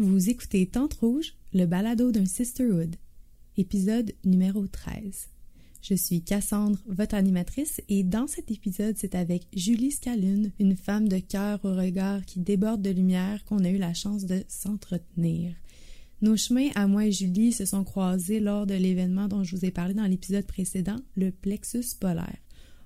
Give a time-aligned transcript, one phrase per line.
[0.00, 2.94] Vous écoutez Tente Rouge, le balado d'un Sisterhood,
[3.56, 5.26] épisode numéro 13.
[5.82, 11.08] Je suis Cassandre, votre animatrice, et dans cet épisode, c'est avec Julie Scalune, une femme
[11.08, 15.52] de cœur au regard qui déborde de lumière, qu'on a eu la chance de s'entretenir.
[16.22, 19.64] Nos chemins, à moi et Julie, se sont croisés lors de l'événement dont je vous
[19.64, 22.38] ai parlé dans l'épisode précédent, le plexus polaire.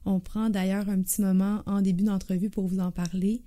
[0.06, 3.42] On prend d'ailleurs un petit moment en début d'entrevue pour vous en parler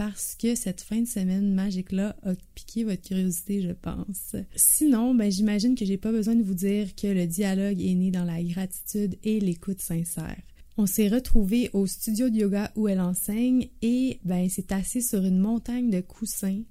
[0.00, 4.34] parce que cette fin de semaine magique-là a piqué votre curiosité, je pense.
[4.56, 8.10] Sinon, ben, j'imagine que j'ai pas besoin de vous dire que le dialogue est né
[8.10, 10.40] dans la gratitude et l'écoute sincère.
[10.78, 15.22] On s'est retrouvés au studio de yoga où elle enseigne et ben, c'est assis sur
[15.22, 16.62] une montagne de coussins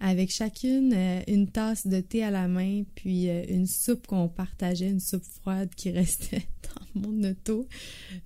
[0.00, 4.28] avec chacune euh, une tasse de thé à la main, puis euh, une soupe qu'on
[4.28, 6.46] partageait, une soupe froide qui restait
[6.94, 7.66] dans mon auto.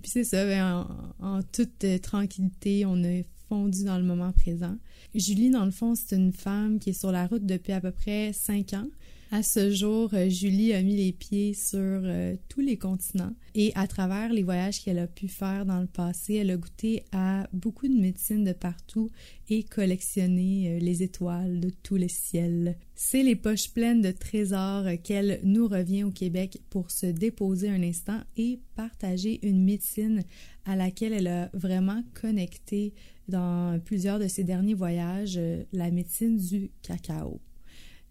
[0.01, 0.87] Puis c'est ça, ben,
[1.19, 3.23] en, toute euh, tranquillité, on a
[3.61, 4.75] dans le moment présent.
[5.13, 7.91] Julie, dans le fond, c'est une femme qui est sur la route depuis à peu
[7.91, 8.87] près cinq ans.
[9.35, 13.71] À ce jour, euh, Julie a mis les pieds sur euh, tous les continents et
[13.73, 17.47] à travers les voyages qu'elle a pu faire dans le passé, elle a goûté à
[17.51, 19.09] beaucoup de médecines de partout
[19.49, 22.77] et collectionné euh, les étoiles de tous les ciels.
[22.93, 27.81] C'est les poches pleines de trésors qu'elle nous revient au Québec pour se déposer un
[27.81, 30.21] instant et partager une médecine
[30.65, 32.93] à laquelle elle a vraiment connecté
[33.27, 35.39] dans plusieurs de ses derniers voyages,
[35.71, 37.41] la médecine du cacao.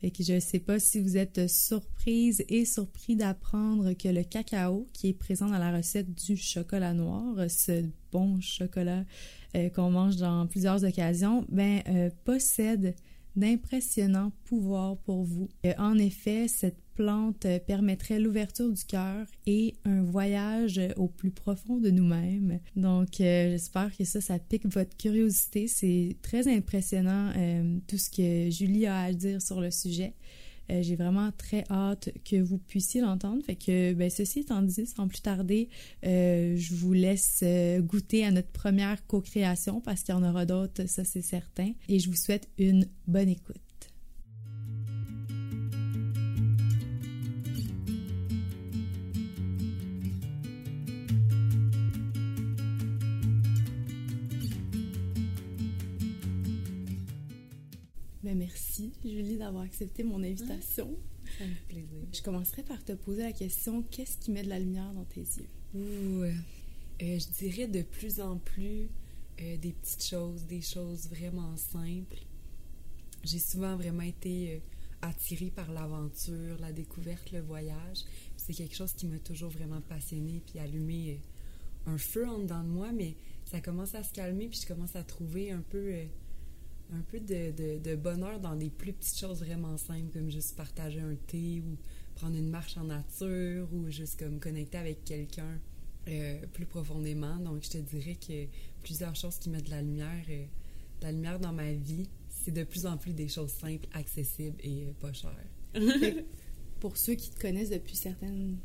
[0.03, 5.09] Je ne sais pas si vous êtes surprise et surpris d'apprendre que le cacao, qui
[5.09, 9.05] est présent dans la recette du chocolat noir, ce bon chocolat
[9.55, 12.97] euh, qu'on mange dans plusieurs occasions, ben, euh, possède
[13.37, 15.49] d'impressionnants pouvoirs pour vous.
[15.79, 21.91] En effet, cette plante permettrait l'ouverture du cœur et un voyage au plus profond de
[21.91, 22.61] nous-mêmes.
[22.77, 25.67] Donc, euh, j'espère que ça, ça pique votre curiosité.
[25.69, 30.15] C'est très impressionnant euh, tout ce que Julie a à dire sur le sujet.
[30.71, 33.43] Euh, j'ai vraiment très hâte que vous puissiez l'entendre.
[33.45, 35.69] Fait que, ben, ceci étant dit, sans plus tarder,
[36.05, 40.47] euh, je vous laisse euh, goûter à notre première co-création parce qu'il y en aura
[40.47, 41.73] d'autres, ça c'est certain.
[41.89, 43.72] Et je vous souhaite une bonne écoute.
[58.35, 60.97] Merci, Julie, d'avoir accepté mon invitation.
[61.39, 62.07] Ça me fait plaisir.
[62.13, 65.21] Je commencerai par te poser la question qu'est-ce qui met de la lumière dans tes
[65.21, 65.49] yeux?
[65.75, 66.33] Ouh, euh,
[67.01, 68.89] je dirais de plus en plus
[69.41, 72.19] euh, des petites choses, des choses vraiment simples.
[73.25, 74.59] J'ai souvent vraiment été euh,
[75.03, 78.05] attirée par l'aventure, la découverte, le voyage.
[78.37, 81.21] C'est quelque chose qui m'a toujours vraiment passionnée puis allumé
[81.87, 84.95] un feu en dedans de moi, mais ça commence à se calmer puis je commence
[84.97, 85.95] à trouver un peu
[86.93, 91.01] un peu de, de, bonheur dans des plus petites choses vraiment simples, comme juste partager
[91.01, 91.77] un thé ou
[92.15, 95.59] prendre une marche en nature ou juste comme connecter avec quelqu'un
[96.09, 97.37] euh, plus profondément.
[97.37, 98.47] Donc, je te dirais que
[98.83, 100.45] plusieurs choses qui mettent de la lumière, euh,
[101.01, 104.57] de la lumière dans ma vie, c'est de plus en plus des choses simples, accessibles
[104.61, 105.35] et euh, pas chères.
[106.81, 108.59] pour ceux qui te connaissent depuis certaines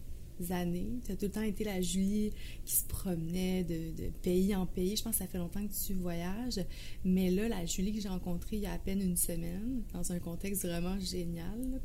[0.49, 0.99] années.
[1.05, 2.31] Tu as tout le temps été la Julie
[2.65, 4.95] qui se promenait de, pays en pays.
[4.95, 6.59] Je pense que ça fait longtemps que tu voyages.
[7.03, 10.11] Mais là, la Julie que j'ai rencontrée il y a à peine une semaine, dans
[10.11, 11.81] un contexte vraiment génial,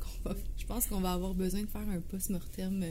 [0.57, 2.83] je pense qu'on va avoir besoin de faire un post-mortem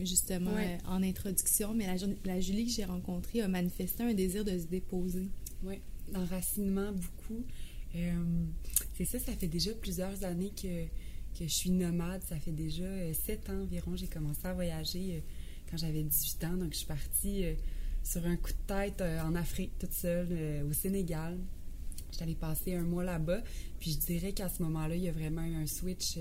[0.00, 0.52] justement
[0.86, 1.74] en introduction.
[1.74, 5.28] Mais la, la Julie que j'ai rencontrée a manifesté un désir de se déposer.
[5.62, 5.80] Oui,
[6.12, 7.44] d'enracinement beaucoup.
[7.94, 8.44] Euh,
[8.96, 10.84] c'est ça, ça fait déjà plusieurs années que
[11.36, 12.22] que je suis nomade.
[12.22, 13.96] Ça fait déjà euh, sept ans environ.
[13.96, 15.20] J'ai commencé à voyager euh,
[15.70, 16.56] quand j'avais 18 ans.
[16.56, 17.54] Donc, je suis partie euh,
[18.02, 21.36] sur un coup de tête en Afrique toute seule, au Sénégal.
[22.16, 23.42] J'allais passer un mois là-bas.
[23.80, 26.16] Puis je dirais qu'à ce moment-là, il y a vraiment eu un switch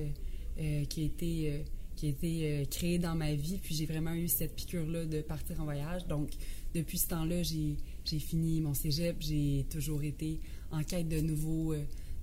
[0.57, 1.63] qui a été,
[1.95, 3.59] qui a été créé dans ma vie.
[3.61, 6.07] Puis j'ai vraiment eu cette piqûre-là de partir en voyage.
[6.07, 6.31] Donc,
[6.73, 9.17] depuis ce temps-là, j'ai fini mon cégep.
[9.19, 10.39] J'ai toujours été
[10.71, 11.75] en quête de nouveaux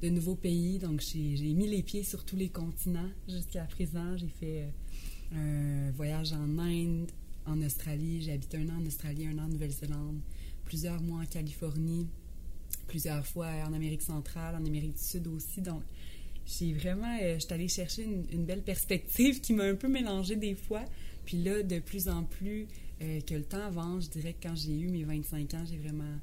[0.03, 0.79] de nouveaux pays.
[0.79, 4.17] Donc, j'ai mis les pieds sur tous les continents jusqu'à présent.
[4.17, 4.69] J'ai fait
[5.35, 7.11] euh, un voyage en Inde,
[7.47, 8.21] en Australie.
[8.23, 10.19] J'ai habité un an en Australie, un an en Nouvelle-Zélande,
[10.65, 12.09] plusieurs mois en Californie,
[12.89, 15.61] plusieurs fois en Amérique centrale, en Amérique du Sud aussi.
[15.61, 15.83] Donc,
[16.47, 20.35] j'ai vraiment, euh, je suis allée chercher une, belle perspective qui m'a un peu mélangée
[20.37, 20.83] des fois.
[21.25, 22.67] Puis là, de plus en plus
[23.01, 25.79] euh, que le temps avance, je dirais que quand j'ai eu mes 25 ans, j'ai
[25.79, 26.19] vraiment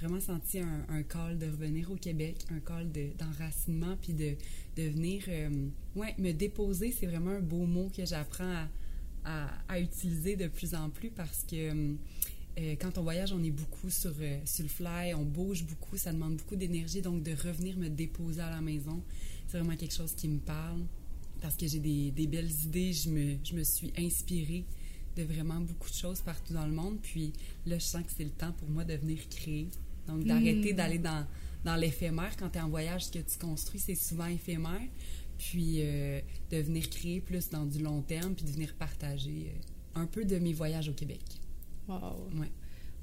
[0.00, 4.34] vraiment senti un, call de revenir au Québec, un call d'enracinement, puis de,
[4.76, 6.94] de venir euh, ouais, me déposer.
[6.98, 8.66] C'est vraiment un beau mot que j'apprends
[9.24, 11.94] à, à, utiliser de plus en plus parce que euh,
[12.58, 14.14] euh, quand on voyage, on est beaucoup sur,
[14.44, 17.02] sur le fly, on bouge beaucoup, ça demande beaucoup d'énergie.
[17.02, 19.02] Donc, de revenir me déposer à la maison,
[19.48, 20.80] c'est vraiment quelque chose qui me parle
[21.42, 22.92] parce que j'ai des, des, belles idées.
[22.92, 24.64] Je me, je me suis inspirée
[25.16, 26.98] de vraiment beaucoup de choses partout dans le monde.
[27.02, 27.32] Puis
[27.66, 29.68] là, je sens que c'est le temps pour moi de venir créer.
[30.10, 30.76] Donc, d'arrêter Mm.
[30.76, 31.26] d'aller dans,
[31.64, 32.36] dans l'éphémère.
[32.38, 34.80] Quand tu es en voyage, ce que tu construis, c'est souvent éphémère.
[35.38, 36.20] Puis euh,
[36.50, 39.46] de venir créer plus dans du long terme, puis de venir partager
[39.96, 41.22] euh, un peu de mes voyages au Québec.
[41.88, 42.28] Wow.
[42.38, 42.50] Ouais.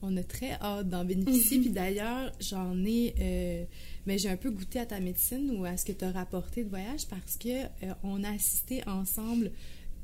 [0.04, 1.60] On a très hâte d'en bénéficier.
[1.62, 3.16] Puis d'ailleurs, j'en ai.
[3.20, 3.64] euh,
[4.06, 6.64] mais j'ai un peu goûté à ta médecine ou à ce que tu as rapporté
[6.64, 7.66] de voyage parce que
[8.04, 9.52] on a assisté ensemble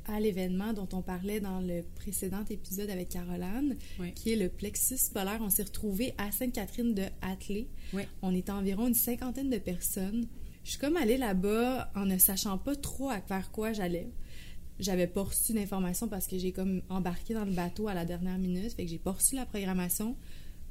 [0.08, 4.12] à l'événement dont on parlait dans le précédent épisode avec Caroline, Ouais.
[4.14, 5.40] qui est le plexus polaire.
[5.42, 7.68] On s'est retrouvés à Sainte-Catherine de Hatley.
[8.22, 10.28] On était environ une cinquantaine de personnes.
[10.64, 14.10] Je suis comme allée là-bas en ne sachant pas trop à vers quoi j'allais.
[14.80, 18.38] J'avais pas reçu d'informations parce que j'ai comme embarqué dans le bateau à la dernière
[18.38, 20.16] minute, fait que j'ai pas reçu la programmation.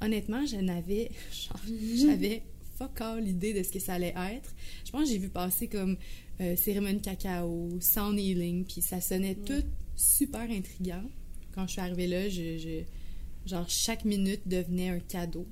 [0.01, 1.59] Honnêtement, je n'avais genre,
[1.95, 2.43] j'avais
[2.77, 4.53] fuck all l'idée de ce que ça allait être.
[4.85, 5.95] Je pense que j'ai vu passer comme
[6.41, 9.63] euh, cérémonie cacao, sound healing, puis ça sonnait tout
[9.95, 11.03] super intriguant.
[11.53, 15.45] Quand je suis arrivée là, je, je- genre chaque minute devenait un cadeau.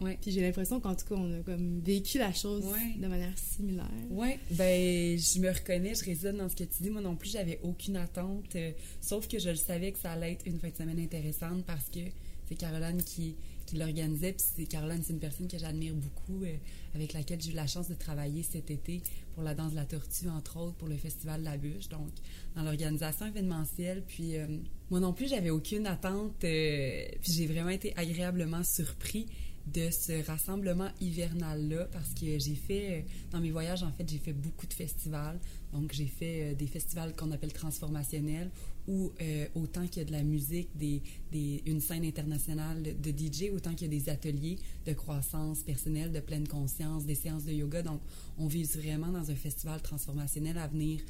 [0.00, 0.16] Ouais.
[0.20, 2.94] Puis j'ai l'impression qu'en tout cas, on a comme vécu la chose Ouais.
[2.98, 3.86] de manière similaire.
[4.08, 6.88] Oui, ben je me reconnais, je résonne dans ce que tu dis.
[6.90, 8.72] Moi non plus, j'avais aucune attente, euh,
[9.02, 11.90] sauf que je le savais que ça allait être une fin de semaine intéressante parce
[11.90, 12.00] que
[12.48, 13.36] c'est Caroline qui,
[13.70, 14.32] qui l'organisait.
[14.32, 16.56] Puis c'est Caroline, c'est une personne que j'admire beaucoup, euh,
[16.94, 19.00] avec laquelle j'ai eu la chance de travailler cet été
[19.34, 22.10] pour la danse de la tortue, entre autres, pour le Festival de la bûche, donc
[22.56, 24.02] dans l'organisation événementielle.
[24.06, 24.46] Puis euh,
[24.90, 29.26] moi non plus, j'avais aucune attente, euh, puis j'ai vraiment été agréablement surpris
[29.66, 34.18] de ce rassemblement hivernal-là parce que j'ai fait, euh, dans mes voyages, en fait, j'ai
[34.18, 35.38] fait beaucoup de festivals.
[35.72, 38.50] Donc, j'ai fait euh, des festivals qu'on appelle transformationnels
[38.88, 43.10] où euh, autant qu'il y a de la musique, des, des- une scène internationale de,
[43.10, 47.44] DJ, autant qu'il y a des ateliers de croissance personnelle, de pleine conscience, des séances
[47.44, 47.82] de yoga.
[47.82, 48.00] Donc,
[48.38, 51.00] on vise vraiment dans un festival transformationnel à venir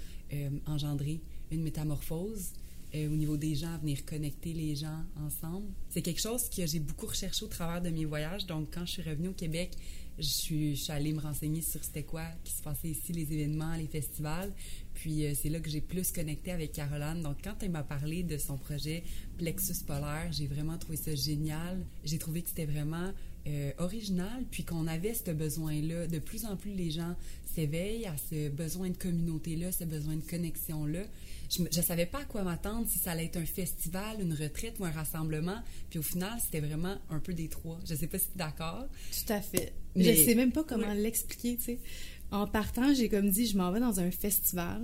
[0.67, 1.21] engendrer
[1.51, 2.53] une métamorphose
[2.95, 5.67] euh, au niveau des gens, à venir connecter les gens ensemble.
[5.89, 8.47] C'est quelque chose que j'ai beaucoup recherché au travers de mes voyages.
[8.47, 9.77] Donc, quand je suis revenue au Québec,
[10.19, 13.33] je suis, je suis allée me renseigner sur c'était quoi qui se passait ici, les
[13.33, 14.53] événements, les festivals.
[14.95, 17.23] Puis, euh, c'est là que j'ai plus connecté avec Caroline.
[17.23, 19.03] Donc, quand elle m'a parlé de son projet
[19.39, 21.85] Plexus Polaire, j'ai vraiment trouvé ça génial.
[22.05, 23.13] J'ai trouvé que c'était vraiment
[23.47, 26.07] euh, original, puis qu'on avait ce besoin-là.
[26.07, 27.17] De plus en plus, les gens
[27.55, 31.05] s'éveillent à ce besoin de communauté-là, ce besoin de connexion-là.
[31.51, 34.77] Je ne savais pas à quoi m'attendre, si ça allait être un festival, une retraite
[34.79, 35.61] ou un rassemblement.
[35.91, 37.79] Puis au final, c'était vraiment un peu des trois.
[37.89, 38.87] Je sais pas si tu es d'accord.
[39.27, 39.73] Tout à fait.
[39.97, 41.79] Mais- Je sais même pas comment l'expliquer, tu sais.
[42.31, 44.81] En partant, j'ai comme dit, je m'en vais dans un festival.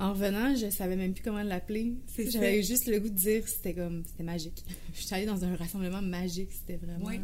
[0.00, 1.92] En revenant, je savais même plus comment l'appeler.
[2.32, 4.64] J'avais juste le goût de dire c'était comme c'était magique.
[4.94, 7.20] Je suis allée dans un rassemblement magique, c'était vraiment Ouais.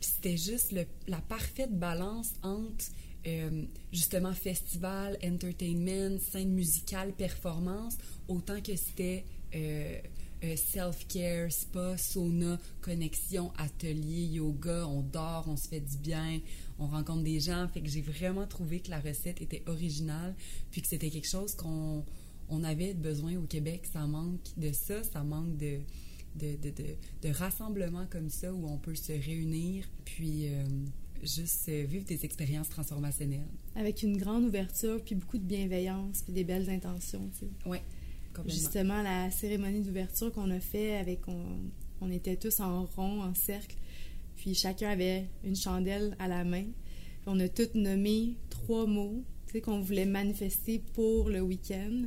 [0.00, 2.84] Puis c'était juste le- la parfaite balance entre
[3.26, 7.96] euh, justement festival, entertainment, scène musicale, performance,
[8.26, 9.24] autant que c'était
[9.54, 9.98] euh,
[10.42, 16.40] euh, self-care, spa, sauna, connexion, atelier, yoga, on dort, on se fait du bien,
[16.80, 17.68] on rencontre des gens.
[17.68, 20.34] Fait que j'ai vraiment trouvé que la recette était originale,
[20.72, 22.04] puis que c'était quelque chose qu'on
[22.48, 23.82] on avait besoin au Québec.
[23.92, 25.78] Ça manque de ça, ça manque de,
[26.40, 26.72] de, de,
[27.22, 30.48] de, rassemblements comme ça où on peut se réunir, puis
[31.22, 33.46] juste euh, vivre des expériences transformationnelles.
[33.74, 37.50] Avec une grande ouverture, puis beaucoup de bienveillance, puis des belles intentions, tu sais.
[38.34, 38.52] Complètement.
[38.52, 41.44] Justement, la cérémonie d'ouverture qu'on a fait avec, on,
[42.00, 43.76] on était tous en rond, en cercle,
[44.36, 46.64] puis chacun avait une chandelle à la main.
[46.64, 52.04] Puis on a tous nommé trois mots, tu sais, qu'on voulait manifester pour le week-end.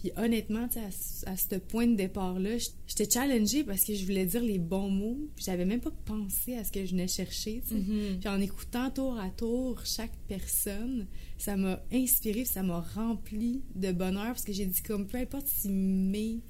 [0.00, 4.24] Puis honnêtement, à, ce- à ce point de départ-là, j'étais challengée parce que je voulais
[4.24, 7.62] dire les bons mots, puis j'avais même pas pensé à ce que je venais chercher.
[7.70, 8.18] Mhm.
[8.18, 13.92] Puis en écoutant tour à tour chaque personne, ça m'a inspiré, ça m'a rempli de
[13.92, 16.40] bonheur parce que j'ai dit comme peu importe si mes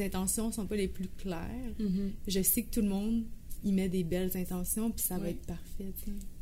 [0.00, 2.12] intentions sont pas les plus claires, Mhm.
[2.26, 3.24] je sais que tout le monde
[3.64, 5.92] y met des belles intentions puis ça va être parfait.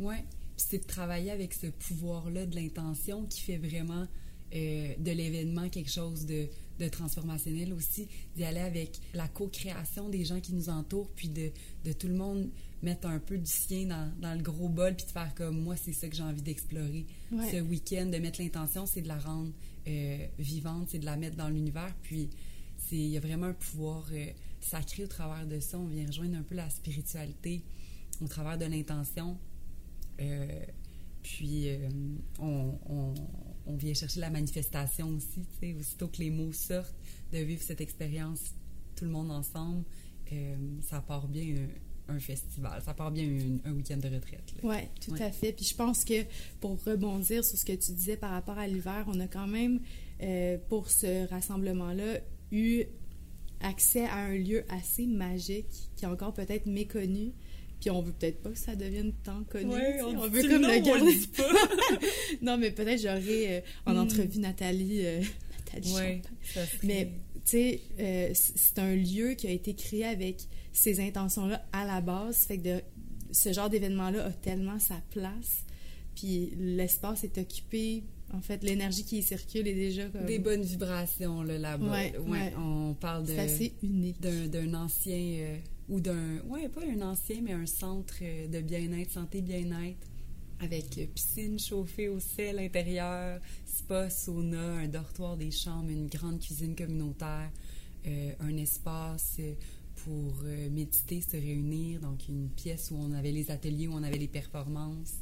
[0.01, 0.25] Ouais.
[0.57, 4.07] Puis c'est de travailler avec ce pouvoir-là de l'intention qui fait vraiment
[4.55, 6.47] euh, de l'événement quelque chose de,
[6.79, 11.50] de transformationnel aussi, d'y aller avec la co-création des gens qui nous entourent, puis de,
[11.85, 12.49] de tout le monde
[12.83, 15.76] mettre un peu du sien dans, dans le gros bol, puis de faire comme moi,
[15.76, 17.07] c'est ça que j'ai envie d'explorer.
[17.33, 17.50] Ouais.
[17.50, 19.50] Ce week-end, de mettre l'intention, c'est de la rendre
[19.88, 22.29] euh, vivante, c'est de la mettre dans l'univers, puis
[22.76, 24.26] c'est il y a vraiment un pouvoir euh,
[24.61, 25.79] sacré au travers de ça.
[25.79, 27.62] On vient rejoindre un peu la spiritualité
[28.21, 29.37] au travers de l'intention.
[30.21, 30.47] Euh,
[31.23, 31.69] puis
[32.38, 33.15] on, on-
[33.67, 36.95] on vient chercher la manifestation aussi, tu sais, aussitôt que les mots sortent,
[37.33, 38.41] de vivre cette expérience
[38.95, 39.85] tout le monde ensemble,
[40.33, 41.69] euh, ça part bien
[42.09, 42.81] un festival.
[42.85, 43.29] Ça part bien
[43.65, 44.55] un, week-end de retraite.
[44.63, 45.53] Oui, tout à fait.
[45.53, 46.25] Puis je pense que
[46.61, 49.81] pour rebondir sur ce que tu disais par rapport à l'hiver, on a quand même,
[50.23, 52.21] euh, pour ce rassemblement-là,
[52.53, 52.85] eu
[53.61, 57.33] accès à un lieu assez magique qui est encore peut-être méconnu.
[57.87, 59.73] Puis on veut peut-être pas que ça devienne tant connu.
[60.02, 61.14] on, veut comme le garder.
[61.37, 62.07] pas.
[62.43, 63.99] non, mais peut-être j'aurais euh, en hmm.
[63.99, 65.07] entrevue Nathalie.
[65.07, 65.23] Euh,
[65.73, 66.21] Nathalie
[66.83, 71.87] Mais tu sais, euh, c'est un lieu qui a été créé avec ces intentions-là à
[71.87, 72.38] la base.
[72.38, 72.81] Fait que de,
[73.31, 75.64] ce genre d'événement-là a tellement sa place.
[76.16, 78.02] Puis l'espace est occupé.
[78.33, 80.26] En fait, l'énergie qui y circule est déjà comme...
[80.26, 81.87] Des bonnes vibrations, là, là-bas.
[82.26, 83.28] Ouais, On parle de...
[83.28, 84.21] C'est assez unique.
[84.21, 85.37] D'un ancien...
[85.38, 85.57] Euh,
[85.88, 86.40] ou d'un...
[86.47, 90.07] Ouais, pas un ancien, mais un centre euh, de bien-être, santé bien-être
[90.61, 96.75] avec piscine chauffée au sel intérieur, spa, sauna, un dortoir des chambres, une grande cuisine
[96.75, 97.50] communautaire,
[98.07, 99.40] euh, un espace
[99.97, 104.02] pour euh, méditer, se réunir, donc une pièce où on avait les ateliers, où on
[104.02, 105.14] avait les performances.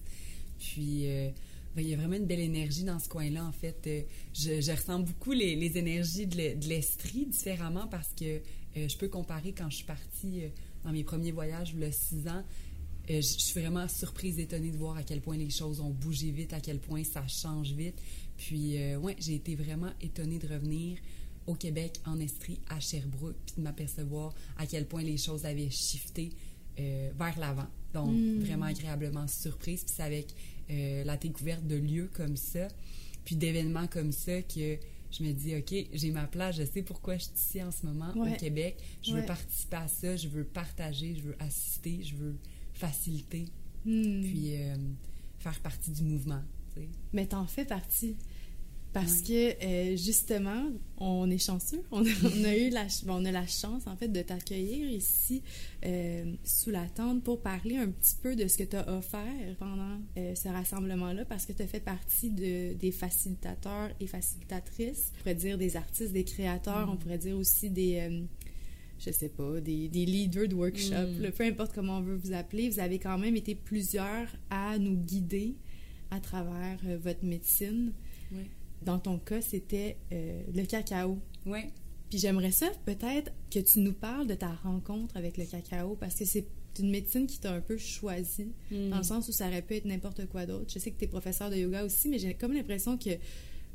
[0.59, 1.31] Puis, euh,
[1.75, 4.07] ben, il y a vraiment une belle énergie dans ce coin-là, en fait.
[4.35, 8.41] Je, ressens beaucoup les, énergies de l'Estrie différemment parce que
[8.75, 10.43] je peux comparer quand je suis partie
[10.85, 12.43] dans mes premiers voyages, a six ans,
[13.09, 16.53] je suis vraiment surprise, étonnée de voir à quel point les choses ont bougé vite,
[16.53, 18.01] à quel point ça change vite.
[18.37, 20.99] Puis, euh, ouais, j'ai été vraiment étonnée de revenir
[21.47, 25.71] au Québec, en Estrie, à Sherbrooke, puis de m'apercevoir à quel point les choses avaient
[25.71, 26.31] shifté
[26.81, 27.69] euh, vers l'avant.
[27.93, 28.41] Donc, hmm.
[28.41, 29.85] vraiment agréablement surprise.
[29.85, 30.35] Puis c'est avec
[30.71, 32.69] euh, la découverte de lieux comme ça,
[33.25, 34.79] puis d'événements comme ça que
[35.17, 37.87] je me dis, OK, j'ai ma place, je sais pourquoi je suis ici en ce
[37.87, 38.77] moment au Québec.
[39.03, 42.37] Je veux participer à ça, je veux partager, je veux assister, je veux
[42.73, 43.47] faciliter,
[43.85, 44.23] hmm.
[44.23, 44.55] puis
[45.39, 46.43] faire partie du mouvement.
[47.13, 48.17] Mais t'en fais partie.
[48.95, 51.83] Parce que euh, justement, on est chanceux.
[51.91, 55.43] On a, eu la, on a la chance en fait de t'accueillir ici
[55.85, 59.57] euh, sous la tente pour parler un petit peu de ce que tu as offert
[59.59, 65.11] pendant euh, ce rassemblement-là, parce que tu as fait partie de, des facilitateurs et facilitatrices.
[65.13, 66.99] On pourrait dire des artistes, des créateurs, on mm.
[66.99, 68.23] pourrait dire aussi des
[69.01, 71.33] je sais pas, des, des leaders de workshop, mm.
[71.33, 74.95] peu importe comment on veut vous appeler, vous avez quand même été plusieurs à nous
[74.95, 75.57] guider
[76.13, 77.93] à travers votre médecine.
[78.85, 81.19] Dans ton cas, c'était euh, le cacao.
[81.47, 81.61] Oui.
[82.11, 86.15] Puis j'aimerais ça peut-être que tu nous parles de ta rencontre avec le cacao parce
[86.15, 86.47] que c'est
[86.79, 88.91] une médecine qui t'a un peu choisi, mm.
[88.91, 90.67] dans le sens où ça aurait pu être n'importe quoi d'autre.
[90.73, 93.11] Je sais que tu es professeur de yoga aussi, mais j'ai comme l'impression que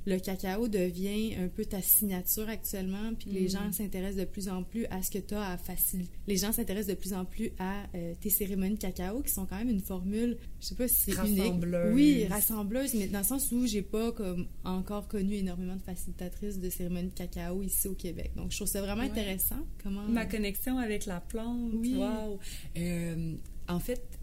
[0.05, 3.49] le cacao devient un peu ta signature actuellement, puis les mm.
[3.49, 6.11] gens s'intéressent de plus en plus à ce que tu as à faciliter.
[6.27, 9.45] Les gens s'intéressent de plus en plus à euh, tes cérémonies de cacao, qui sont
[9.45, 11.53] quand même une formule, je sais pas si c'est unique.
[11.93, 16.59] Oui, rassembleuse, mais dans le sens où j'ai pas comme encore connu énormément de facilitatrices
[16.59, 18.31] de cérémonies de cacao ici au Québec.
[18.35, 19.65] Donc, je trouve ça vraiment intéressant.
[19.83, 20.03] Comment...
[20.03, 21.95] Ma connexion avec la plante, oui.
[21.95, 22.39] wow!
[22.77, 23.35] Euh,
[23.67, 24.18] en fait,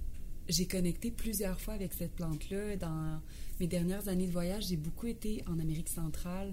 [0.48, 3.20] j'ai connecté plusieurs fois avec cette plante-là dans
[3.60, 6.52] mes dernières années de voyage, j'ai beaucoup été en Amérique centrale.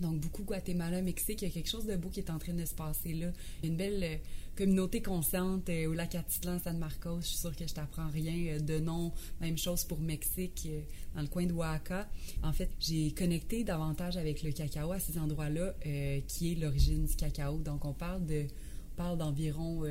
[0.00, 1.42] Donc, beaucoup Guatemala, Mexique.
[1.42, 3.32] Il y a quelque chose de beau qui est en train de se passer là.
[3.64, 4.16] Une belle euh,
[4.56, 7.20] communauté consciente euh, au lac Atitlan, San Marcos.
[7.22, 9.12] Je suis sûre que je t'apprends rien euh, de nom.
[9.40, 10.68] Même chose pour Mexique,
[11.16, 12.08] dans le coin de Oaxaca.
[12.44, 15.74] En fait, j'ai connecté davantage avec le cacao à ces endroits-là,
[16.28, 17.58] qui est l'origine du cacao.
[17.58, 18.46] Donc, on parle de,
[18.92, 19.82] on parle d'environ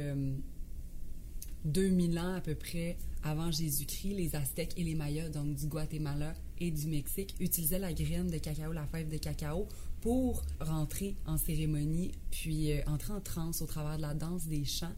[1.68, 6.34] 2000 ans à peu près avant Jésus-Christ, les Aztèques et les Mayas, donc du Guatemala
[6.60, 9.68] et du Mexique, utilisaient la graine de cacao, la fève de cacao,
[10.02, 14.64] pour rentrer en cérémonie, puis euh, entrer en transe au travers de la danse des
[14.64, 14.94] chants.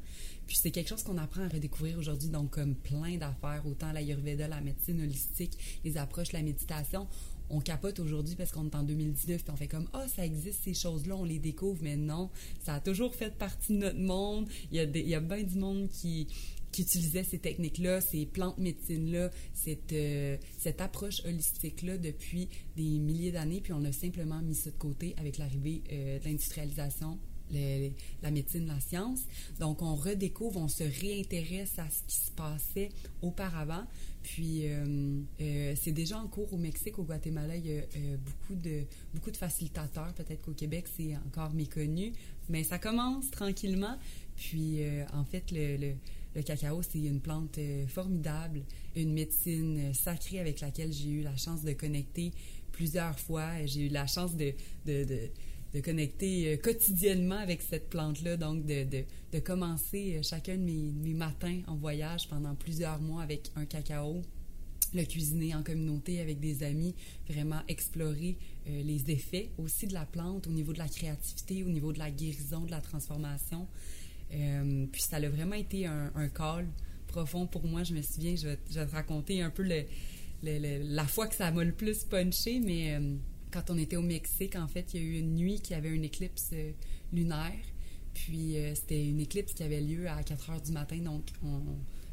[0.46, 4.48] Puis c'est quelque chose qu'on apprend à redécouvrir aujourd'hui, donc comme plein d'affaires, autant l'ayurveda,
[4.48, 7.08] la médecine holistique, les approches, la méditation.
[7.50, 10.60] On capote aujourd'hui parce qu'on est en 2019 puis on fait comme ah ça existe
[10.64, 14.48] ces choses-là on les découvre mais non ça a toujours fait partie de notre monde
[14.72, 16.28] il y a il y a bien du monde qui
[16.72, 23.32] qui utilisait ces techniques-là, ces plantes médecines-là, cette, euh, cette approche holistique-là depuis des milliers
[23.32, 27.18] d'années, puis on a simplement mis ça de côté avec l'arrivée euh, de l'industrialisation,
[28.22, 29.22] la médecine, la science.
[29.60, 32.90] Donc, on redécouvre, on se réintéresse à ce qui se passait
[33.24, 33.86] auparavant.
[34.22, 37.82] Puis, euh, c'est déjà en cours au Mexique, au Guatemala, il y a
[38.18, 38.84] beaucoup, de,
[39.16, 40.14] beaucoup de facilitateurs.
[40.14, 42.14] Peut-être qu'au Québec, c'est encore méconnu,
[42.50, 43.98] mais ça commence tranquillement.
[44.36, 45.96] Puis, en fait, le
[46.44, 48.62] cacao, c'est une plante euh, formidable,
[48.96, 52.32] une médecine euh, sacrée avec laquelle j'ai eu la chance de connecter
[52.72, 53.66] plusieurs fois.
[53.66, 54.54] J'ai eu la chance de,
[54.86, 61.76] de, connecter euh, quotidiennement avec cette plante-là, donc de, commencer chacun de mes, matins en
[61.76, 64.22] voyage pendant plusieurs mois avec un cacao,
[64.94, 66.96] le cuisiner en communauté avec des amis,
[67.30, 71.94] vraiment explorer les effets aussi de la plante au niveau de la créativité, au niveau
[71.94, 73.68] de la guérison, de la transformation.
[74.34, 76.68] Euh, puis ça a vraiment été un, un, call
[77.08, 77.84] profond pour moi.
[77.84, 79.64] Je me souviens, je vais, te raconter un peu
[80.44, 83.16] la fois que ça m'a le plus punché, mais euh,
[83.52, 85.90] quand on était au Mexique, en fait, il y a eu une nuit qui avait
[85.90, 86.72] une éclipse euh,
[87.12, 87.60] lunaire.
[88.14, 91.24] Puis c'était une éclipse qui avait lieu à 4 heures du matin, donc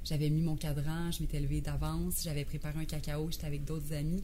[0.04, 3.92] j'avais mis mon cadran, je m'étais levée d'avance, j'avais préparé un cacao, j'étais avec d'autres
[3.92, 4.22] amis.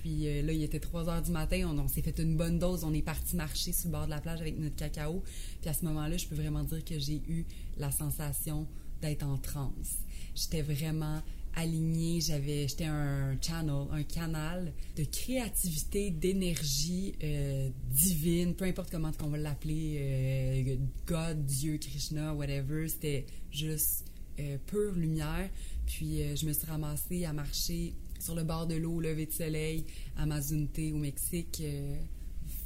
[0.00, 2.92] Puis là, il était 3 heures du matin, on, s'est fait une bonne dose, on
[2.92, 5.22] est parti marcher sur le bord de la plage avec notre cacao.
[5.60, 7.44] Puis à ce moment-là, je peux vraiment dire que j'ai eu
[7.76, 8.66] la sensation
[9.00, 9.98] d'être en transe.
[10.34, 11.20] J'étais vraiment
[11.56, 19.12] alignée, j'avais, j'étais un channel, un canal de créativité, d'énergie euh, divine, peu importe comment
[19.22, 24.04] on va l'appeler, euh, God, Dieu, Krishna, whatever, c'était juste
[24.40, 25.48] euh, pure lumière.
[25.86, 27.94] Puis je me suis ramassée à marcher
[28.24, 29.84] sur le bord de l'eau, lever de soleil,
[30.16, 31.62] à Mazunte, au Mexique,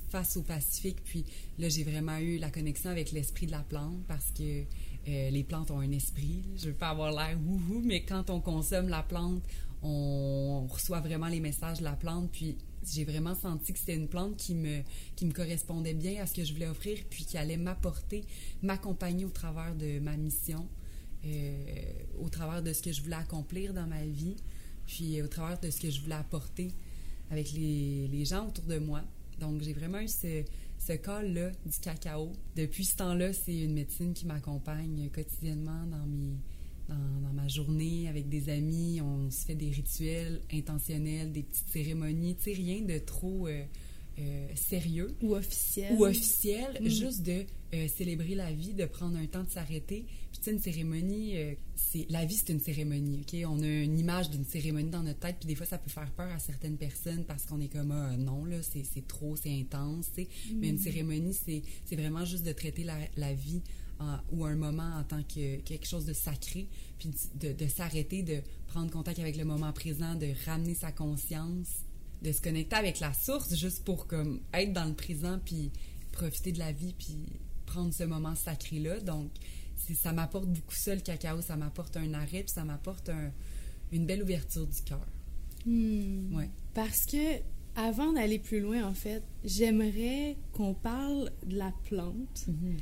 [0.09, 0.99] face au Pacifique.
[1.05, 1.25] Puis
[1.59, 4.62] là, j'ai vraiment eu la connexion avec l'esprit de la plante parce que
[5.09, 6.43] euh, les plantes ont un esprit.
[6.57, 9.43] Je veux pas avoir l'air wouhou, mais quand on consomme la plante,
[9.83, 12.31] on reçoit vraiment les messages de la plante.
[12.33, 14.83] Puis j'ai vraiment senti que c'était une plante qui me,
[15.17, 18.25] qui me correspondait bien à ce que je voulais offrir, puis qui allait m'apporter,
[18.62, 20.67] m'accompagner au travers de ma mission,
[21.25, 21.62] euh,
[22.21, 24.37] au travers de ce que je voulais accomplir dans ma vie,
[24.88, 26.73] puis au travers de ce que je voulais apporter
[27.30, 29.02] avec les, les gens autour de moi.
[29.38, 30.42] Donc j'ai vraiment eu ce,
[30.78, 32.33] ce col-là du cacao.
[32.57, 36.35] Depuis ce temps-là, c'est une médecine qui m'accompagne quotidiennement dans mes
[36.88, 39.00] dans, ma journée avec des amis.
[39.00, 43.62] On se fait des rituels intentionnels, des petites cérémonies, tu sais, rien de trop euh,
[44.19, 45.15] euh, sérieux.
[45.23, 45.95] Ou officiel.
[45.97, 46.89] Ou officiel, mm.
[46.89, 47.45] juste de
[47.75, 50.07] euh, célébrer la vie, de prendre un temps de s'arrêter.
[50.31, 51.35] Puis, tu sais, une cérémonie,
[51.75, 53.39] c'est la vie, c'est une cérémonie, OK?
[53.47, 56.11] On a une image d'une cérémonie dans notre tête, puis des fois, ça peut faire
[56.13, 60.07] peur à certaines personnes parce qu'on est comme, ah, non, là, c'est trop, c'est intense,
[60.15, 60.29] tu sais.
[60.55, 60.79] Mais une mm.
[60.79, 63.63] cérémonie, c'est vraiment juste de traiter la, la vie
[64.31, 68.41] ou un moment en tant que quelque chose de sacré, puis de, de s'arrêter, de
[68.69, 71.69] prendre contact avec le moment présent, de ramener sa conscience,
[72.23, 75.71] de se connecter avec la source juste pour comme être dans le présent, puis
[76.13, 77.17] profiter de la vie, puis
[77.67, 79.00] prendre ce moment sacré-là.
[79.00, 79.31] Donc,
[79.95, 81.41] ça m'apporte beaucoup ça, le cacao.
[81.41, 83.11] Ça m'apporte un arrêt, puis ça m'apporte
[83.93, 85.07] une belle ouverture du cœur.
[85.67, 86.35] Hmm.
[86.35, 86.50] Ouais.
[86.75, 87.41] Parce que,
[87.76, 92.47] avant d'aller plus loin, en fait, j'aimerais qu'on parle de la plante.
[92.49, 92.81] Mm-hmm.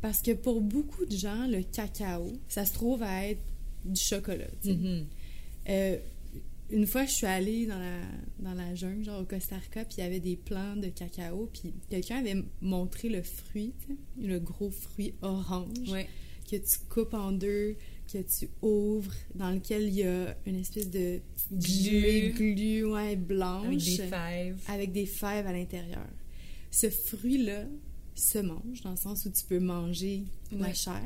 [0.00, 3.42] Parce que pour beaucoup de gens, le cacao, ça se trouve à être
[3.84, 4.48] du chocolat.
[4.64, 5.04] Mm-hmm.
[5.68, 5.98] Euh,
[6.70, 8.00] une fois, je suis allée dans la,
[8.40, 11.48] dans la jungle, genre au Costa Rica, puis il y avait des plants de cacao,
[11.52, 13.72] puis quelqu'un avait montré le fruit,
[14.20, 15.92] le gros fruit orange,
[16.50, 17.76] que tu coupes en deux,
[18.12, 21.20] que tu ouvres, dans lequel il y a une espèce de
[21.52, 23.66] glu, glu ouais, blanche.
[23.66, 24.60] Avec des fèves.
[24.68, 26.06] Avec des fèves à l'intérieur.
[26.70, 27.64] Ce fruit-là
[28.14, 31.02] se mange, dans le sens où tu peux manger la chair.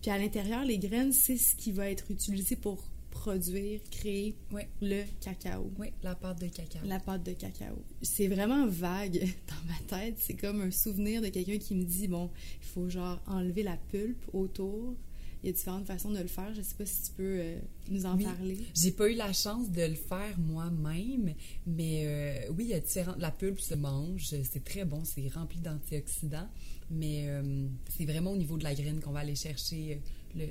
[0.00, 4.34] Puis à l'intérieur, les graines, c'est ce qui va être utilisé pour produire, créer
[4.80, 5.70] le cacao.
[5.78, 6.80] Oui, la pâte de cacao.
[6.84, 7.76] La pâte de cacao.
[8.02, 10.16] C'est vraiment vague dans ma tête.
[10.18, 12.30] C'est comme un souvenir de quelqu'un qui me dit, bon,
[12.62, 14.94] il faut genre enlever la pulpe autour.
[15.42, 16.52] Il y a différentes façons de le faire.
[16.52, 18.58] Je ne sais pas si tu peux euh, nous en parler.
[18.74, 21.34] J'ai pas eu la chance de le faire moi-même,
[21.66, 23.18] mais euh, oui, il y a différentes.
[23.18, 26.48] La pulpe se mange, c'est très bon, c'est rempli d'antioxydants,
[26.90, 30.02] mais euh, c'est vraiment au niveau de la graine qu'on va aller chercher
[30.34, 30.44] le,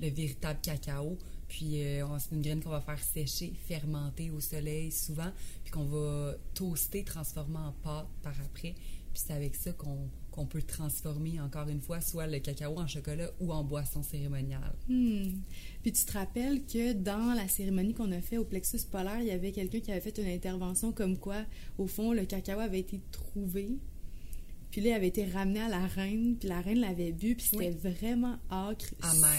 [0.00, 1.16] le véritable cacao.
[1.52, 5.30] Puis euh, c'est une graine qu'on va faire sécher, fermenter au soleil souvent,
[5.62, 8.74] puis qu'on va toaster, transformer en pâte par après.
[9.12, 13.30] Puis c'est avec ça qu'on peut transformer encore une fois soit le cacao en chocolat
[13.38, 14.74] ou en boisson cérémoniale.
[14.88, 15.42] Hmm.
[15.82, 19.26] Puis tu te rappelles que dans la cérémonie qu'on a fait au plexus polaire, il
[19.26, 21.44] y avait quelqu'un qui avait fait une intervention comme quoi,
[21.76, 23.76] au fond, le cacao avait été trouvé?
[24.72, 27.46] Puis là, il avait été ramené à la reine, puis la reine l'avait bu, puis
[27.46, 28.86] c'était vraiment acre,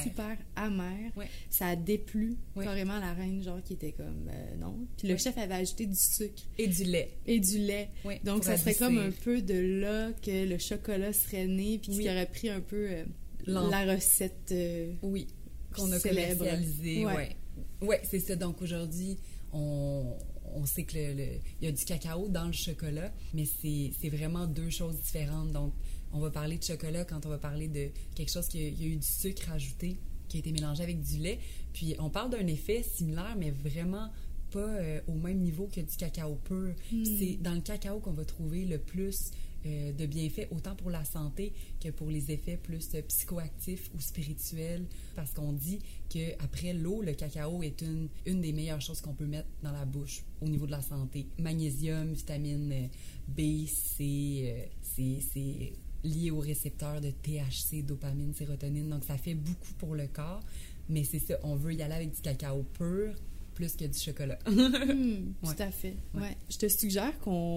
[0.04, 1.12] super amer.
[1.50, 4.78] Ça a déplu carrément la reine, genre qui était comme euh, non.
[4.96, 6.44] Puis le chef avait ajouté du sucre.
[6.60, 7.18] Et du lait.
[7.26, 7.90] Et du lait.
[8.24, 12.10] Donc ça serait comme un peu de là que le chocolat serait né, puis qui
[12.10, 13.04] aurait pris un peu euh,
[13.48, 14.52] la recette.
[14.52, 15.28] Euh, oui,
[15.76, 17.04] qu'on a commercialisée.
[17.06, 17.36] Ouais,
[17.82, 18.36] ouais c'est ça.
[18.36, 19.18] Donc aujourd'hui,
[19.52, 20.16] on
[20.56, 24.70] on sait que le, y a du cacao dans le chocolat, mais c'est vraiment deux
[24.70, 25.52] choses différentes.
[25.52, 25.74] Donc,
[26.12, 28.84] on va parler de chocolat quand on va parler de quelque chose qui a, y
[28.84, 29.98] a eu du sucre ajouté,
[30.30, 31.40] qui a été mélangé avec du lait.
[31.74, 34.10] Puis, on parle d'un effet similaire, mais vraiment
[34.52, 36.74] pas euh, au même niveau que du cacao pur.
[36.92, 37.04] Hmm.
[37.04, 39.32] C'est dans le cacao qu'on va trouver le plus
[39.66, 44.00] euh, de bienfaits, autant pour la santé que pour les effets plus euh, psychoactifs ou
[44.02, 49.14] spirituels, parce qu'on dit qu'après l'eau, le cacao est une, une des meilleures choses qu'on
[49.14, 51.28] peut mettre dans la bouche au niveau de la santé.
[51.40, 52.90] Magnésium, vitamine
[53.28, 55.74] B, C, c'est
[56.04, 58.90] lié aux récepteurs de THC, dopamine, sérotonine.
[58.90, 60.42] Donc, ça fait beaucoup pour le corps.
[60.90, 63.14] Mais c'est ça, on veut y aller avec du cacao pur
[63.56, 64.38] plus que du chocolat.
[64.50, 65.56] Hmm, Ouais.
[65.56, 65.96] Tout à fait.
[66.14, 66.22] Ouais.
[66.22, 66.38] Ouais.
[66.50, 67.56] Je te suggère qu'on.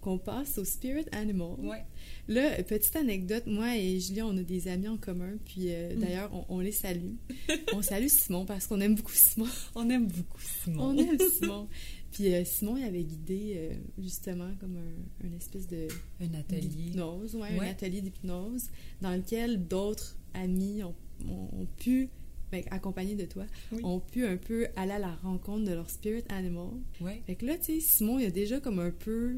[0.00, 1.54] Qu'on passe au Spirit Animal.
[1.60, 1.84] ouais.
[2.28, 6.00] Là, petite anecdote, moi et Julien, on a des amis en commun, puis euh, Mm.
[6.00, 7.14] d'ailleurs, on, on les salue.
[7.74, 9.46] on salue Simon parce qu'on aime beaucoup Simon.
[9.74, 10.82] On aime beaucoup Simon.
[10.90, 11.68] On aime Simon.
[12.12, 15.88] Puis euh, Simon, il avait guidé euh, justement comme un, un espèce de
[16.20, 16.68] Un atelier.
[16.68, 18.64] d'hypnose, ouais, un atelier d'hypnose
[19.00, 20.94] dans lequel d'autres amis ont,
[21.28, 22.08] ont- ont pu,
[22.52, 23.80] ben, accompagnés de toi, Oui.
[23.84, 26.68] ont pu un peu aller à la rencontre de leur spirit animal.
[27.00, 27.22] Ouais.
[27.26, 29.36] Fait que là, tu sais, Simon, il a déjà comme un peu...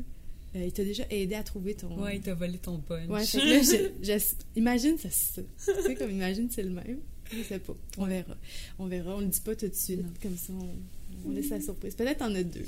[0.57, 2.01] euh, il t'a déjà aidé à trouver ton...
[2.03, 3.09] Ouais, il t'a volé ton punch.
[3.09, 3.63] Ouais, fait que là,
[4.03, 5.43] je, je- imagine, c'est ça.
[5.43, 6.99] Tu sais, comme imagine, c'est le même.
[7.33, 7.75] Je sais pas.
[7.99, 8.37] On verra.
[8.79, 9.15] On verra.
[9.17, 10.03] On le dit pas tout de suite.
[10.03, 10.11] Non.
[10.21, 11.95] Comme ça, on, on laisse la surprise.
[11.95, 12.65] Peut-être en a deux.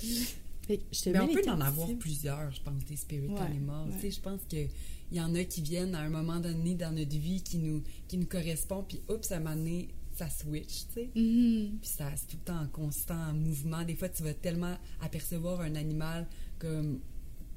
[0.68, 3.26] Fait que je te Mais mets on peut en avoir plusieurs, je pense, des spirit
[3.26, 3.88] Ouais, animals.
[3.88, 3.94] ouais.
[3.96, 4.68] Tu sais, je pense qu'il
[5.10, 8.16] y en a qui viennent à un moment donné dans notre vie qui nous, qui
[8.16, 11.08] nous correspond, puis oups, à un moment donné, ça switch, tu sais.
[11.16, 11.78] Mhm.
[11.80, 13.82] Puis ça, c'est tout le temps en constant mouvement.
[13.82, 16.28] Des fois, tu vas tellement apercevoir un animal
[16.60, 17.00] comme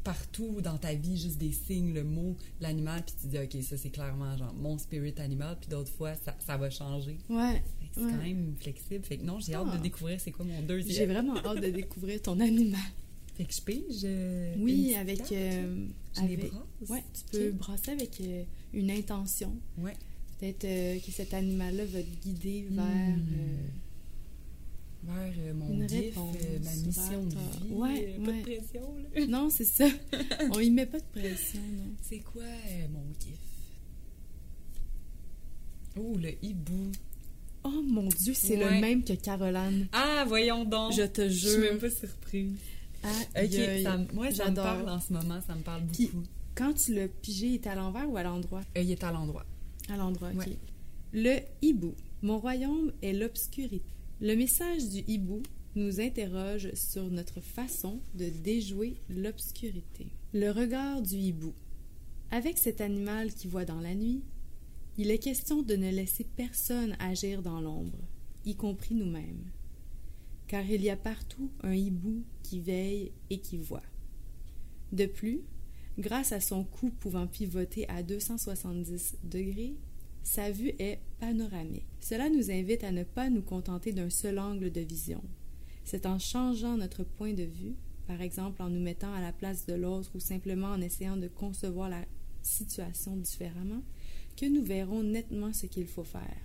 [0.05, 3.75] partout dans ta vie, juste des signes, le mot, l'animal, puis tu dis, OK, ça,
[3.75, 7.17] c'est clairement genre mon spirit animal, puis d'autres fois, ça, ça va changer.
[7.29, 7.61] Ouais.
[7.91, 8.11] C'est Ouais.
[8.11, 9.03] quand même flexible.
[9.03, 9.77] Fait que non, j'ai hâte Ah.
[9.77, 11.09] de découvrir c'est quoi mon J'ai deuxième.
[11.11, 12.79] vraiment hâte de découvrir ton animal.
[13.35, 14.01] Fait que je pige.
[14.05, 15.19] euh, Oui, avec.
[15.31, 16.89] euh, Je les avec- brasse.
[16.89, 19.53] Ouais, tu peux brasser avec euh, une intention.
[19.77, 19.95] Ouais.
[20.39, 22.85] Peut-être euh, que cet animal-là va te guider vers.
[22.85, 23.69] Hmm.
[25.09, 27.73] Euh, Vers mon Une gif, réponse, euh, ma mission de vie.
[27.73, 28.37] Ouais, euh, Pas ouais.
[28.37, 29.25] de pression, là.
[29.27, 29.85] Non, c'est ça.
[30.51, 31.91] On y met pas de pression, non.
[32.01, 33.39] C'est quoi euh, mon gif?
[35.97, 36.91] Oh, le hibou.
[37.63, 38.75] Oh mon Dieu, c'est Ouais.
[38.75, 39.87] le même que Caroline.
[39.91, 40.93] Ah, voyons donc.
[40.93, 41.59] Je te Je suis jure.
[41.61, 42.53] même pas surprise.
[43.33, 44.63] Aïe, Ok, ça, moi, ça me J'adore.
[44.65, 46.25] parle en ce moment, ça me parle Puis- beaucoup.
[46.55, 48.61] Quand tu l'as pigé, il est à l'envers ou à l'endroit?
[48.77, 49.45] Euh, il est à l'endroit.
[49.89, 50.37] À l'endroit, ok.
[50.47, 50.57] Ouais.
[51.13, 51.93] Le hibou.
[52.21, 53.81] Mon royaume est l'obscurité.
[54.21, 55.43] Le message du hibou
[55.75, 60.07] nous interroge sur notre façon de déjouer l'obscurité.
[60.33, 61.53] Le regard du hibou.
[62.31, 64.23] Avec cet animal qui voit dans la nuit,
[64.97, 67.99] il est question de ne laisser personne agir dans l'ombre,
[68.45, 69.51] y compris nous-mêmes.
[70.47, 73.83] Car il y a partout un hibou qui veille et qui voit.
[74.93, 75.41] De plus,
[75.99, 79.75] grâce à son cou pouvant pivoter à 270 degrés,
[80.25, 81.85] sa vue est panoramique.
[82.01, 85.23] Cela nous invite à ne pas nous contenter d'un seul angle de vision.
[85.83, 87.75] C'est en changeant notre point de vue,
[88.07, 91.27] par exemple en nous mettant à la place de l'autre ou simplement en essayant de
[91.27, 92.03] concevoir la
[92.41, 93.83] situation différemment,
[94.35, 96.41] que nous verrons nettement ce qu'il faut faire.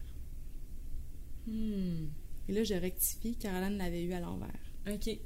[1.46, 2.08] Hmm.
[2.48, 4.60] Et là, je rectifie, Caroline l'avait eu à l'envers.
[4.88, 5.18] OK.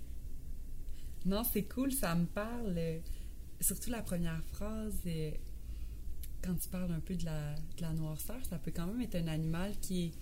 [1.26, 2.74] Non, c'est cool, ça me parle.
[2.76, 2.98] euh,
[3.60, 5.32] surtout la première phrase, euh,
[6.44, 9.72] quand tu parles un peu de la, noirceur, ça peut quand même être un animal
[9.80, 10.12] qui est.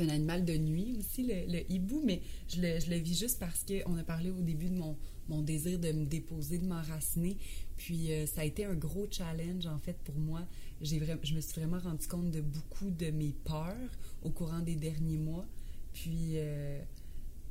[0.00, 3.38] Un animal de nuit aussi, le, le hibou, mais je le, je le vis juste
[3.38, 4.96] parce qu'on a parlé au début de mon,
[5.28, 7.36] mon désir de me déposer, de m'enraciner.
[7.76, 10.40] Puis euh, ça a été un gros challenge, en fait, pour moi.
[10.80, 13.76] J'ai vra- je me suis vraiment rendu compte de beaucoup de mes peurs
[14.22, 15.46] au courant des derniers mois.
[15.92, 16.80] Puis euh,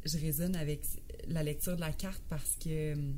[0.03, 0.81] je résonne avec
[1.27, 3.15] la lecture de la carte parce que hum,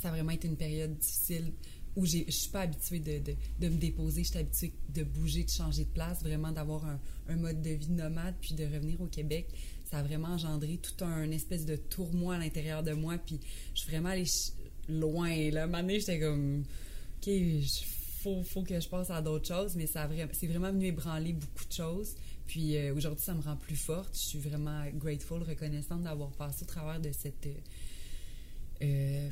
[0.00, 1.52] ça a vraiment été une période difficile
[1.96, 5.50] où je suis pas habituée de, de, me déposer, je suis habituée de bouger, de
[5.50, 6.84] changer de place, vraiment d'avoir
[7.28, 9.46] un, mode de vie nomade, puis de revenir au Québec.
[9.90, 13.40] Ça a vraiment engendré tout un espèce de tourmoi à l'intérieur de moi, puis
[13.74, 14.26] je suis vraiment allée
[14.88, 15.50] loin.
[15.50, 16.64] Là, un moment j'étais comme,
[17.16, 17.30] OK,
[18.22, 21.64] faut, faut que je passe à d'autres choses, mais ça c'est vraiment venu ébranler beaucoup
[21.66, 22.14] de choses.
[22.46, 24.10] Puis euh, aujourd'hui, ça me rend plus forte.
[24.14, 27.54] Je suis vraiment grateful, reconnaissante d'avoir passé au travers de cette, euh,
[28.82, 29.28] euh,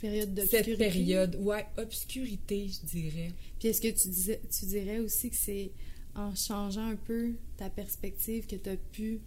[0.00, 0.70] Période d'obscurité.
[0.70, 1.36] cette période.
[1.40, 3.32] Ouais, obscurité, je dirais.
[3.58, 5.70] Puis est-ce que tu, disais, tu dirais aussi que c'est
[6.14, 9.20] en changeant un peu ta perspective que tu as pu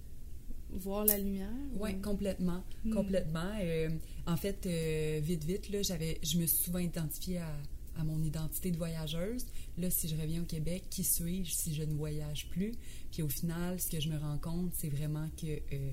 [0.72, 1.50] voir la lumière?
[1.80, 2.64] Oui, ou- complètement.
[2.84, 2.94] Hmm.
[2.94, 3.52] Complètement.
[3.62, 3.90] Euh,
[4.28, 7.56] en fait, euh, vite, vite, là, j'avais, je me suis souvent identifiée à,
[7.98, 9.46] à mon identité de voyageuse.
[9.78, 12.74] Là, si je reviens au Québec, qui suis-je si je ne voyage plus?
[13.12, 15.92] Puis au final, ce que je me rends compte, c'est vraiment que euh,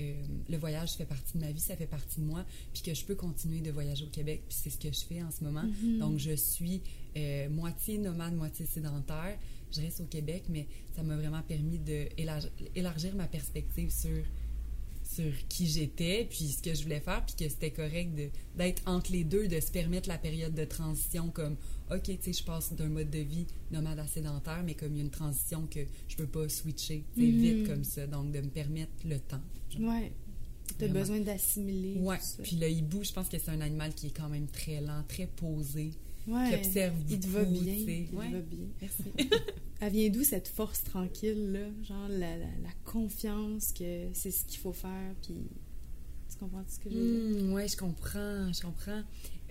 [0.00, 0.14] euh,
[0.48, 3.04] le voyage fait partie de ma vie, ça fait partie de moi, puis que je
[3.04, 5.62] peux continuer de voyager au Québec, puis c'est ce que je fais en ce moment.
[5.62, 5.98] Mhm.
[5.98, 6.82] Donc, je suis
[7.16, 9.38] euh, moitié nomade, moitié sédentaire.
[9.72, 10.66] Je reste au Québec, mais
[10.96, 14.24] ça m'a vraiment permis d'élargir ma perspective sur,
[15.14, 18.10] sur qui j'étais, puis ce que je voulais faire, puis que c'était correct
[18.56, 21.56] d'être entre les deux, de se permettre la période de transition comme,
[21.90, 24.98] OK, tu sais, je passe d'un mode de vie nomade à sédentaire, mais comme il
[24.98, 27.40] y a une transition que je peux pas switcher Mhm.
[27.40, 29.40] vite comme ça, donc de me permettre le temps.
[29.70, 29.82] genre.
[29.92, 30.12] Ouais.
[30.78, 31.96] T'as besoin d'assimiler.
[32.00, 32.18] Ouais.
[32.44, 35.02] Puis le hibou, je pense que c'est un animal qui est quand même très lent,
[35.08, 35.90] très posé.
[36.30, 36.50] Ouais.
[36.50, 37.12] Qui observe beaucoup.
[37.12, 37.74] Il te va bien.
[37.74, 38.66] Il te va bien.
[38.80, 39.02] Merci.
[39.80, 41.84] Elle vient d'où cette force tranquille, là?
[41.84, 45.34] Genre la, la, confiance que c'est ce qu'il faut faire, puis...
[46.30, 47.44] Tu comprends ce que je veux dire?
[47.44, 49.02] Hmm, oui, je comprends, je comprends.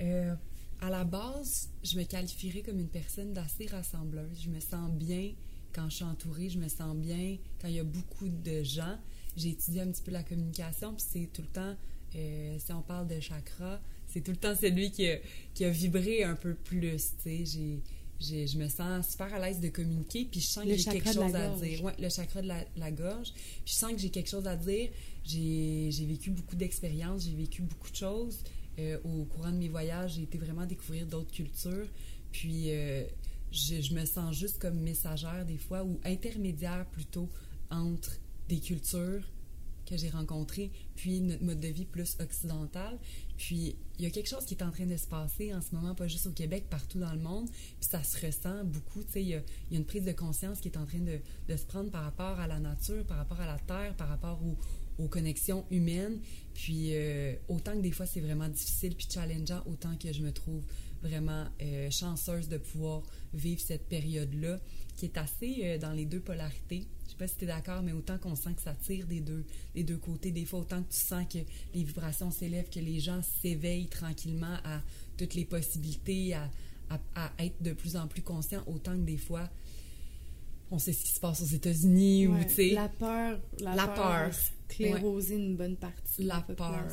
[0.01, 0.35] Euh,
[0.81, 4.39] à la base, je me qualifierais comme une personne d'assez rassembleuse.
[4.41, 5.33] Je me sens bien
[5.73, 8.97] quand je suis entourée, je me sens bien quand il y a beaucoup de gens.
[9.35, 11.75] J'ai étudié un petit peu la communication, puis c'est tout le temps,
[12.15, 15.17] euh, si on parle de chakra, c'est tout le temps celui qui a,
[15.53, 17.81] qui a vibré un peu plus, tu sais.
[18.19, 21.35] je me sens super à l'aise de communiquer, puis je sens que j'ai quelque chose
[21.35, 21.83] à dire.
[21.83, 23.31] Ouais, le chakra de la, gorge.
[23.33, 24.89] Puis je sens que j'ai quelque chose à dire.
[25.23, 28.39] J'ai vécu beaucoup d'expériences, j'ai vécu beaucoup de choses.
[28.79, 31.87] Euh, au courant de mes voyages, j'ai été vraiment découvrir d'autres cultures.
[32.31, 33.03] Puis euh,
[33.51, 37.29] je, me sens juste comme messagère des fois, ou intermédiaire plutôt,
[37.69, 38.11] entre
[38.47, 39.23] des cultures
[39.89, 42.97] que j'ai rencontrées, puis notre mode de vie plus occidental.
[43.37, 45.73] Puis il y a quelque chose qui est en train de se passer en ce
[45.73, 47.49] moment, pas juste au Québec, partout dans le monde.
[47.49, 49.03] Puis ça se ressent beaucoup.
[49.03, 51.65] Tu sais, il y a, une prise de conscience qui est en train de, se
[51.65, 55.07] prendre par rapport à la nature, par rapport à la terre, par rapport au, aux
[55.07, 56.19] connexions humaines.
[56.53, 60.31] Puis euh, autant que des fois c'est vraiment difficile puis challengeant, autant que je me
[60.31, 60.63] trouve
[61.01, 63.01] vraiment euh, chanceuse de pouvoir
[63.33, 64.59] vivre cette période-là,
[64.95, 66.85] qui est assez euh, dans les deux polarités.
[67.19, 69.43] Pas si tu es d'accord, mais autant qu'on sent que ça tire des deux,
[69.75, 71.39] des deux côtés, des fois autant que tu sens que
[71.73, 74.81] les vibrations s'élèvent, que les gens s'éveillent tranquillement à
[75.17, 76.49] toutes les possibilités, à,
[77.15, 79.49] à, être de plus en plus conscients, autant que des fois
[80.71, 82.69] on sait ce qui se passe aux États-Unis ou tu sais.
[82.69, 84.31] la peur la, peur,
[84.69, 86.87] clairoser une bonne partie la, la peur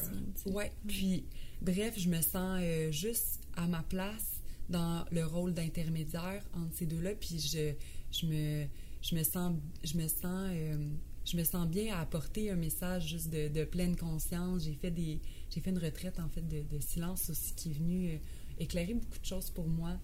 [0.47, 0.73] ouais.
[0.89, 1.25] Puis
[1.61, 6.87] bref je me sens euh, juste à ma place dans le rôle d'intermédiaire entre ces
[6.87, 7.73] deux là puis je,
[8.11, 8.67] je me
[9.03, 10.91] je me sens je me sens euh,
[11.25, 15.21] je me sens bien à apporter un message juste de, pleine conscience j'ai fait des
[15.51, 18.19] j'ai fait une retraite en fait de, silence aussi qui est venue euh,
[18.59, 19.99] éclairer beaucoup de choses pour moi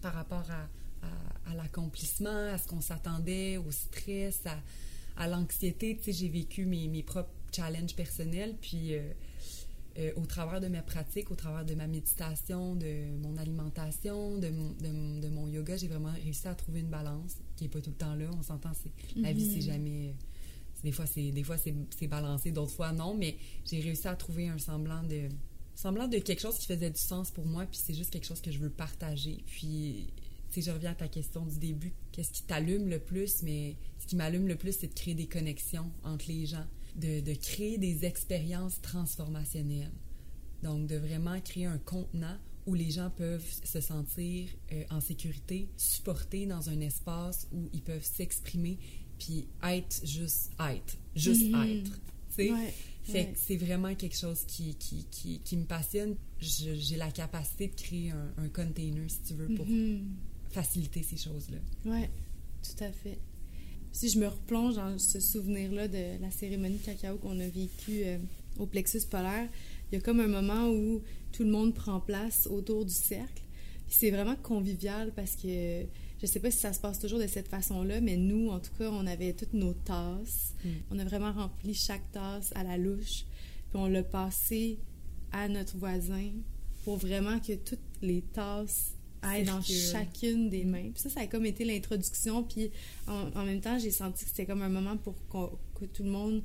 [0.00, 4.42] par rapport à l'accomplissement, à ce qu'on s'attendait, au stress,
[5.16, 5.96] à, l'anxiété.
[5.96, 8.94] Tu sais, j'ai vécu mes, propres challenges personnels, puis
[9.98, 15.28] euh, au travers de mes pratiques, au travers de ma méditation, de mon alimentation, de,
[15.28, 18.14] mon yoga, j'ai vraiment réussi à trouver une balance qui n'est pas tout le temps
[18.14, 18.30] là.
[18.38, 19.74] On s'entend, c'est la vie, c'est mhm.
[19.74, 20.14] jamais...
[20.84, 24.46] Des fois, c'est des fois c'est balancé, d'autres fois non, mais j'ai réussi à trouver
[24.46, 25.28] un semblant de
[25.74, 28.40] semblant de quelque chose qui faisait du sens pour moi, puis c'est juste quelque chose
[28.40, 29.38] que je veux partager.
[29.46, 30.06] Puis
[30.50, 33.42] si je reviens à ta question du début, qu'est-ce qui t'allume le plus?
[33.42, 36.66] Mais ce qui m'allume le plus, c'est de créer des connexions entre les gens,
[36.96, 39.92] de, de créer des expériences transformationnelles.
[40.62, 42.36] Donc, de vraiment créer un contenant
[42.68, 47.82] où les gens peuvent se sentir euh, en sécurité, supportés dans un espace où ils
[47.82, 48.78] peuvent s'exprimer,
[49.18, 51.80] puis être juste être, juste mm-hmm.
[51.80, 52.00] être.
[52.38, 56.14] Ouais, fait c'est vraiment quelque chose qui, qui, qui, qui me passionne.
[56.38, 60.02] J'ai la capacité de créer un, un, container, si tu veux, pour, mm-hmm
[60.50, 61.58] faciliter ces choses-là.
[61.84, 62.04] Oui,
[62.62, 63.18] tout à fait.
[63.92, 68.02] Si je me replonge dans ce souvenir-là de la cérémonie de cacao qu'on a vécue
[68.04, 68.18] euh,
[68.58, 69.48] au plexus polaire,
[69.90, 73.42] il y a comme un moment où tout le monde prend place autour du cercle.
[73.88, 75.84] C'est vraiment convivial parce que
[76.20, 78.72] je sais pas si ça se passe toujours de cette façon-là, mais nous, en tout
[78.78, 80.54] cas, on avait toutes nos tasses.
[80.64, 80.68] Mm.
[80.90, 83.24] On a vraiment rempli chaque tasse à la louche.
[83.70, 84.78] Puis on l'a passé
[85.32, 86.30] à notre voisin
[86.84, 90.90] pour vraiment que toutes les tasses dans chacune des mains.
[90.92, 92.42] Puis ça, ça a comme été l'introduction.
[92.42, 92.70] Puis
[93.06, 95.14] en, même temps, j'ai senti que c'était comme un moment pour
[95.74, 96.42] que tout le monde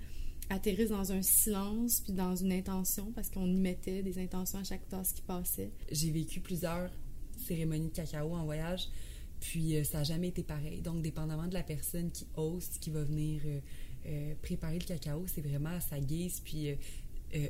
[0.53, 4.63] atterrisse dans un silence puis dans une intention parce qu'on y mettait des intentions à
[4.63, 5.71] chaque tasse qui passait.
[5.91, 6.89] J'ai vécu plusieurs
[7.37, 8.87] cérémonies de cacao en voyage.
[9.39, 10.81] Puis euh, ça n'a jamais été pareil.
[10.81, 13.59] Donc, dépendamment de la personne qui hoste, qui va venir euh,
[14.05, 16.41] euh, préparer le cacao, c'est vraiment à sa guise.
[16.43, 16.69] Puis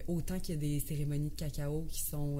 [0.07, 2.39] autant qu'il y a des cérémonies de cacao qui sont...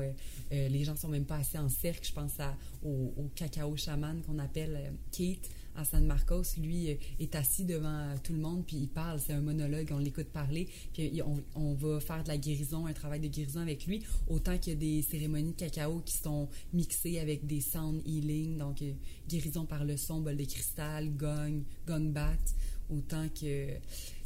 [0.50, 2.08] Les gens sont même pas assis en cercle.
[2.08, 6.44] Je pense à, au, cacao chaman qu'on appelle Kate à San Marcos.
[6.58, 9.20] Lui est assis devant tout le monde, puis il parle.
[9.20, 10.68] C'est un monologue, on l'écoute parler.
[10.94, 11.22] Puis
[11.56, 14.04] on, va faire de la guérison, un travail de guérison avec lui.
[14.28, 18.58] Autant qu'il y a des cérémonies de cacao qui sont mixées avec des sound healing,
[18.58, 18.84] donc
[19.28, 22.38] guérison par le son, bol de cristal, gong, gong bat.
[22.90, 23.68] Autant que...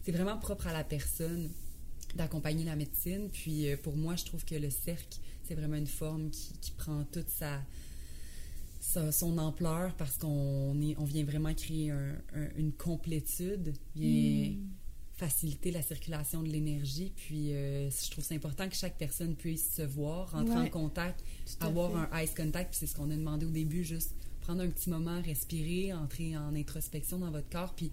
[0.03, 1.49] C'est vraiment propre à la personne
[2.15, 3.29] d'accompagner la médecine.
[3.31, 7.03] Puis euh, pour moi, je trouve que le cercle, c'est vraiment une forme qui, prend
[7.11, 7.61] toute sa,
[9.11, 11.93] son ampleur parce qu'on on vient vraiment créer
[12.55, 14.69] une complétude, vient hmm.
[15.13, 17.11] faciliter la circulation de l'énergie.
[17.15, 21.23] Puis euh, je trouve c'est important que chaque personne puisse se voir, rentrer en contact,
[21.59, 22.71] avoir un eye contact.
[22.71, 26.37] Puis c'est ce qu'on a demandé au début, juste prendre un petit moment, respirer, entrer
[26.37, 27.91] en introspection dans votre corps, puis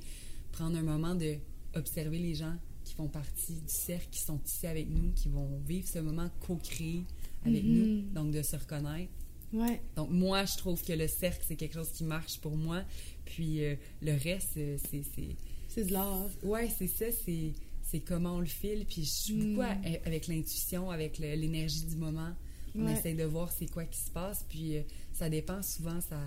[0.53, 1.37] prendre un moment de
[1.75, 2.55] observer les gens
[2.85, 6.31] qui font partie du cercle, qui sont ici avec nous, qui vont vivre ce moment
[6.47, 7.05] co-créé
[7.45, 8.13] avec nous, Mhm.
[8.13, 9.11] donc de se reconnaître.
[9.55, 9.81] Ouais.
[9.97, 12.83] Donc, moi, je trouve que le cercle, c'est quelque chose qui marche pour moi.
[13.25, 15.03] Puis, euh, le reste, euh, c'est.
[15.15, 16.29] c'est- de l'art.
[16.45, 18.85] Ouais, c'est ça, c'est, comment on le file.
[18.89, 19.75] Puis, je suis beaucoup Mm.
[19.87, 22.33] à- avec l'intuition, avec l'énergie du moment.
[22.77, 22.93] On Ouais.
[22.93, 24.45] essaie de voir c'est quoi qui se passe.
[24.49, 26.21] Puis, euh, ça dépend souvent, ça,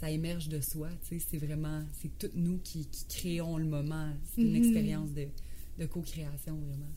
[0.00, 0.88] ça émerge de soi.
[1.08, 1.82] Tu sais, c'est vraiment.
[2.00, 4.12] C'est toutes nous qui, qui créons le moment.
[4.34, 4.56] C'est une Mhm.
[4.64, 5.28] expérience de,
[5.78, 6.90] de co-création, vraiment.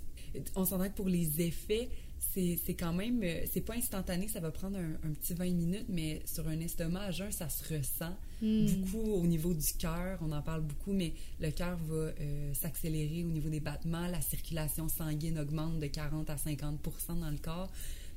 [0.56, 1.90] On s'entend que pour les effets,
[2.36, 3.22] c'est c'est quand même.
[3.24, 6.60] euh, C'est pas instantané, ça va prendre un, un petit 20 minutes, mais sur un
[6.60, 8.66] estomac à jeun, ça se ressent Mm.
[8.82, 10.20] beaucoup au niveau du cœur.
[10.22, 14.08] On en parle beaucoup, mais le cœur va euh, s'accélérer au niveau des battements.
[14.08, 17.72] La circulation sanguine augmente de 40 à 50% dans le corps.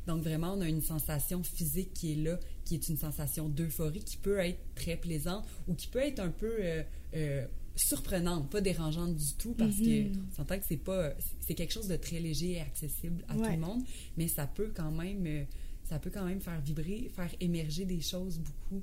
[0.08, 4.00] Donc, vraiment, on a une sensation physique qui est là, qui est une sensation d'euphorie
[4.02, 6.82] qui peut être très plaisante ou qui peut être un peu euh,
[7.14, 7.46] euh,
[7.78, 9.84] surprenante, pas dérangeante du tout, parce Mhm.
[10.12, 11.12] que on s'entend que c'est pas,
[11.46, 13.82] c'est quelque chose de très léger et accessible à tout le monde,
[14.16, 15.44] mais ça peut quand même, euh,
[15.84, 18.82] ça peut quand même faire vibrer, faire émerger des choses beaucoup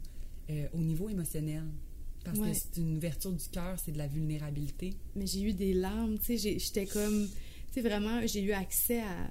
[0.49, 1.63] euh, au niveau émotionnel.
[2.23, 2.51] Parce Ouais.
[2.51, 4.93] que c'est une ouverture du cœur, c'est de la vulnérabilité.
[5.15, 7.27] Mais j'ai eu des larmes, tu sais, j'étais comme...
[7.71, 9.29] Tu sais, vraiment, j'ai eu accès à...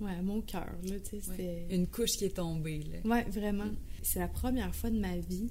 [0.00, 1.66] Ouais, à mon cœur, là, tu sais.
[1.70, 2.98] Une couche qui est tombée, là.
[3.10, 3.64] Ouais, vraiment.
[3.66, 3.76] Mm.
[4.02, 5.50] C'est la première fois de ma vie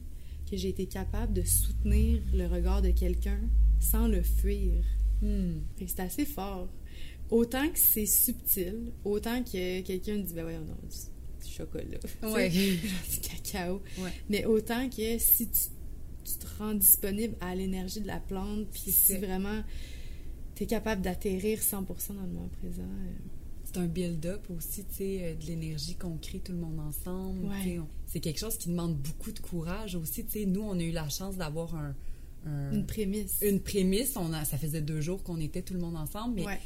[0.50, 3.40] que j'ai été capable de soutenir le regard de quelqu'un
[3.80, 4.84] sans le fuir.
[5.22, 6.70] Que c'est assez fort.
[7.30, 11.98] Autant que c'est subtil, autant que quelqu'un dit, ben ouais, non, du, du chocolat.
[12.34, 12.50] Ouais.
[12.50, 13.82] du cacao.
[14.00, 14.12] Ouais.
[14.30, 15.60] Mais autant que si tu,
[16.24, 19.62] tu te rends disponible à l'énergie de la plante, puis si vraiment
[20.56, 21.76] tu es capable d'atterrir 100%
[22.16, 22.82] dans le moment présent.
[22.84, 23.12] euh,
[23.78, 27.46] C'est un build-up aussi, tu sais, euh, de l'énergie qu'on crée tout le monde ensemble.
[27.46, 27.78] Ouais.
[27.80, 30.26] on- C'est quelque chose qui demande beaucoup de courage aussi.
[30.26, 31.96] Tu sais, nous, on a eu la chance d'avoir un,
[32.48, 33.38] un- une prémisse.
[33.44, 34.16] une prémisse.
[34.18, 36.60] On a, ça faisait deux jours qu'on était tout le monde ensemble, mais Ouais.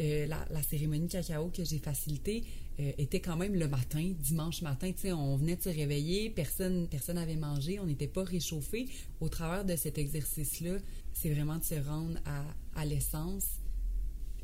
[0.00, 2.44] euh, la, la cérémonie cacao que j'ai facilitée
[2.80, 4.92] euh, était quand même le matin, dimanche matin.
[4.92, 8.88] Tu sais, on venait de se réveiller, personne personne n'avait mangé, on n'était pas réchauffé.
[9.20, 10.76] Au travers de cet exercice-là,
[11.14, 12.44] c'est vraiment de se rendre à,
[12.80, 13.44] à l'essence,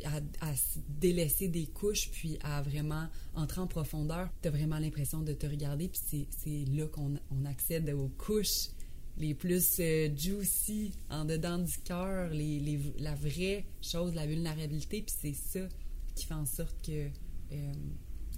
[0.05, 4.29] à, à se délaisser des couches, puis à vraiment entrer en profondeur.
[4.43, 8.69] Tu as vraiment l'impression de te regarder, puis c'est- là qu'on on accède aux couches
[9.17, 15.15] les plus euh, juicy, en dedans du cœur, les, la vraie chose, la vulnérabilité, puis
[15.21, 15.69] c'est ça
[16.17, 17.09] qui fait en sorte que
[17.53, 17.73] euh,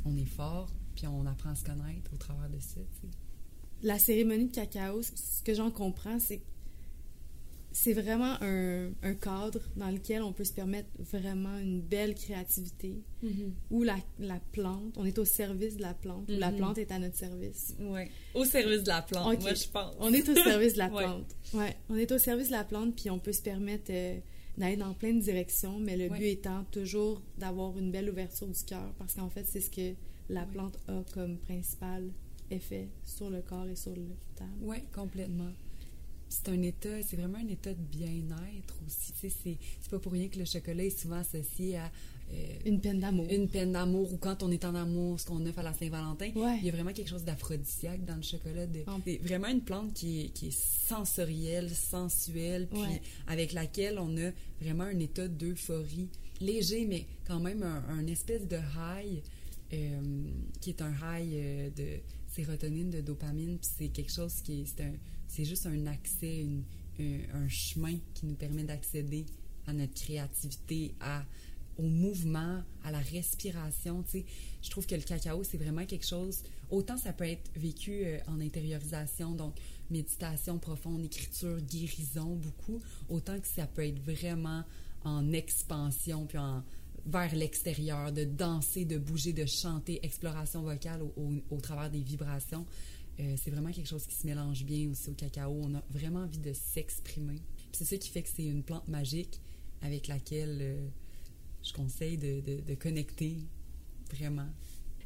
[0.05, 2.81] on est fort, puis on apprend à se connaître au travers de ça.
[3.83, 6.43] La cérémonie de cacao, ce que j'en comprends, c'est
[7.79, 13.03] c'est vraiment un, un cadre dans lequel on peut se permettre vraiment une belle créativité,
[13.71, 16.57] où la, la plante, on est au service de la plante, où la Mhm.
[16.57, 17.75] plante est à notre service.
[17.79, 18.11] Ouais.
[18.35, 19.43] Au service de la plante, Ok.
[19.43, 19.95] moi, je pense.
[19.99, 21.05] On est au service de la Ouais.
[21.05, 21.37] plante.
[21.53, 24.19] Ouais, on est au service de la plante, puis on peut se permettre euh,
[24.57, 26.19] d'aller dans plein de directions, mais le Ouais.
[26.19, 29.95] but étant toujours d'avoir une belle ouverture du cœur, parce qu'en fait, c'est ce que
[30.31, 30.47] la Ouais.
[30.51, 32.11] plante a comme principal
[32.51, 34.51] effet sur le corps et sur le table.
[34.63, 35.51] Oui, complètement.
[36.45, 39.13] C'est un état, c'est vraiment un état de bien-être aussi.
[39.13, 41.91] Tu sais, c'est, c'est pas pour rien que le chocolat est souvent associé à
[42.33, 42.35] euh,
[42.67, 43.27] Une peine d'amour.
[43.31, 46.31] une peine d'amour ou quand on est en amour, ce qu'on offre à la Saint-Valentin.
[46.35, 46.59] Ouais.
[46.61, 48.67] Il y a vraiment quelque chose d'aphrodisiaque dans le chocolat.
[48.67, 53.01] De, c'est vraiment une plante qui est, qui est sensorielle, sensuelle, puis Ouais.
[53.29, 56.09] avec laquelle on a vraiment un état d'euphorie
[56.41, 59.23] léger, mais quand même un, un espèce de high
[59.73, 60.01] euh,
[60.61, 61.87] qui est un high euh, de
[62.33, 64.93] sérotonine, de dopamine, puis c'est quelque chose qui est, un-
[65.29, 66.47] c'est juste un accès,
[66.99, 69.27] un, chemin qui nous permet d'accéder
[69.67, 71.25] à notre créativité, à,
[71.79, 74.05] au mouvement, à la respiration.
[74.11, 74.25] Tu
[74.63, 76.43] je trouve que le cacao, c'est vraiment quelque chose.
[76.71, 79.55] Autant ça peut être vécu euh, en intériorisation, donc
[79.91, 84.65] méditation profonde, écriture, guérison, beaucoup, autant que ça peut être vraiment
[85.05, 86.65] en expansion, puis en
[87.09, 92.67] vers l'extérieur, de danser, de bouger, de chanter, exploration vocale au travers des vibrations.
[93.19, 95.51] Euh, c'est vraiment quelque chose qui se mélange bien aussi au cacao.
[95.63, 97.41] On a vraiment envie de s'exprimer.
[97.57, 99.41] Puis C'est ça qui fait que c'est une plante magique
[99.83, 100.89] avec laquelle euh,
[101.63, 103.37] je conseille de, de- de connecter
[104.13, 104.49] vraiment.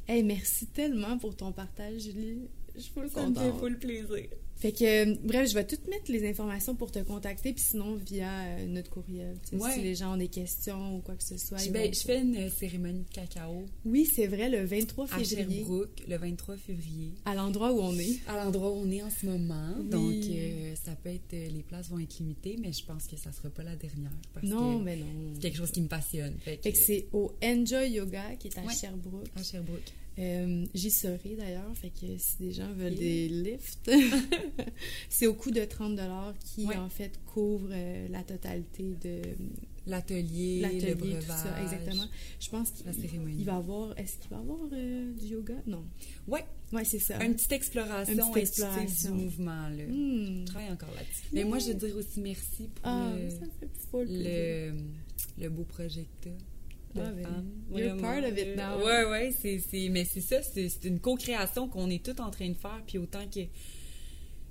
[0.07, 2.49] Hey, merci tellement pour ton partage, Julie.
[2.75, 3.59] Je suis full Ça me fait contente.
[3.59, 4.27] full plaisir.
[4.61, 7.95] Fait que, euh, bref, je vais tout mettre les informations pour te contacter, puis sinon
[7.95, 9.35] via euh, notre courriel.
[9.53, 9.73] Ouais.
[9.73, 11.57] Si les gens ont des questions ou quoi que ce soit.
[11.57, 15.57] Je, ben, je fais une cérémonie de cacao Oui, c'est vrai, le 23 à février,
[15.61, 17.13] Sherbrooke le 23 février.
[17.25, 18.19] à l'endroit où on est.
[18.27, 19.73] À l'endroit où on est en ce moment.
[19.79, 19.89] Oui.
[19.89, 21.33] Donc, euh, ça peut être.
[21.33, 24.11] euh, les places vont être limitées, mais je pense que ça sera pas la dernière.
[24.33, 25.05] Parce Non, que mais non.
[25.33, 26.35] c'est quelque chose qui me passionne.
[26.45, 28.73] Fait que, Fait que c'est au Enjoy Yoga qui est à Ouais.
[28.75, 29.25] Sherbrooke.
[29.35, 29.91] à Sherbrooke.
[30.19, 33.89] Euh, J'y serai d'ailleurs, fait que si des gens veulent des lifts,
[35.09, 35.99] c'est au coût de 30
[36.53, 36.75] qui Ouais.
[36.75, 39.21] en fait couvre euh, la totalité de
[39.87, 41.23] L'atelier, le l'atelier, breuvage.
[41.25, 42.03] tout ça, exactement.
[42.39, 45.55] Je pense qu'il va avoir, est-ce qu'il va avoir euh, du yoga?
[45.65, 45.83] Non.
[46.27, 47.21] Ouais, Ouais, c'est ça.
[47.23, 49.15] une petite exploration, Une petite exploration.
[49.15, 49.69] du mouvement.
[49.69, 49.83] Là.
[49.87, 50.41] Hmm.
[50.41, 51.23] Je travaille encore là-dessus.
[51.33, 53.37] Mais moi, je veux dire aussi merci pour Ah, le, ça
[54.07, 54.73] le,
[55.39, 55.63] le beau
[56.21, 56.29] t'as
[56.93, 58.01] de Ah, ben, you're Vraiment.
[58.01, 58.77] part of it now.
[58.85, 62.31] Ouais, ouais, c'est, c'est, mais c'est ça, c'est, c'est une co-création qu'on est tous en
[62.31, 63.41] train de faire, puis autant que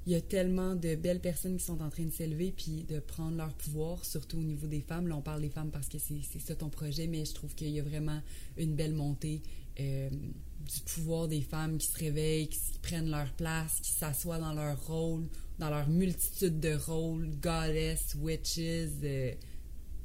[0.06, 3.00] il y a tellement de belles personnes qui sont en train de s'élever puis de
[3.00, 5.06] prendre leur pouvoir, surtout au niveau des femmes.
[5.06, 7.54] Là, on parle des femmes parce que c'est, c'est ça ton projet, mais je trouve
[7.54, 8.20] qu'il y a vraiment
[8.56, 9.42] une belle montée
[9.78, 14.54] euh, du pouvoir des femmes qui se réveillent, qui prennent leur place, qui s'assoient dans
[14.54, 15.26] leur rôle,
[15.58, 18.58] dans leur multitude de rôles, goddess, witches,
[19.04, 19.32] euh,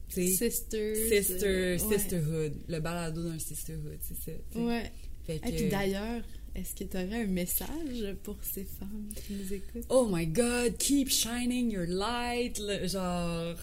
[0.10, 0.96] Sister.
[1.10, 1.78] sister, ouais.
[1.80, 4.32] sisterhood, le balado d'un sisterhood, c'est ça.
[4.52, 4.64] tu sais.
[4.64, 4.92] Ouais.
[5.26, 6.22] Fait Et puis d'ailleurs,
[6.54, 9.86] est-ce que tu aurais un message pour ces femmes qui nous écoutent?
[9.90, 13.56] Oh my God, keep shining your light, le- genre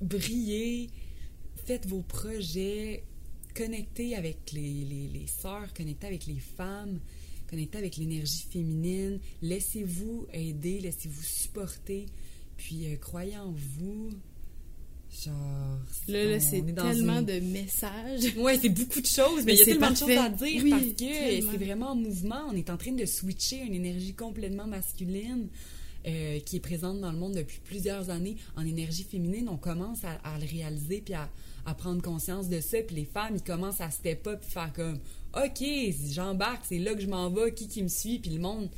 [0.00, 0.90] brillez,
[1.64, 3.02] faites vos projets,
[3.54, 7.00] connectez avec les, les, les sœurs, connectez avec les femmes,
[7.48, 12.06] connectez avec l'énergie féminine, laissez-vous aider, laissez-vous supporter,
[12.58, 14.10] puis euh, croyez en vous.
[15.24, 15.34] Genre,
[16.08, 18.34] Là, là c'est tellement une- de messages.
[18.36, 20.62] Ouais, c'est beaucoup de choses, mais Mais il y a tellement de choses à dire
[20.62, 22.42] Oui, parce que c'est vraiment en mouvement.
[22.50, 25.48] On est en train de switcher une énergie complètement masculine
[26.06, 29.48] euh, qui est présente dans le monde depuis plusieurs années en énergie féminine.
[29.48, 31.28] On commence à, à le réaliser puis à,
[31.64, 32.78] à prendre conscience de ça.
[32.86, 34.98] Puis les femmes, ils commencent à step up puis faire comme
[35.34, 35.66] OK,
[36.12, 38.68] j'embarque, c'est là que je m'en vais, qui qui me suit, puis le monde,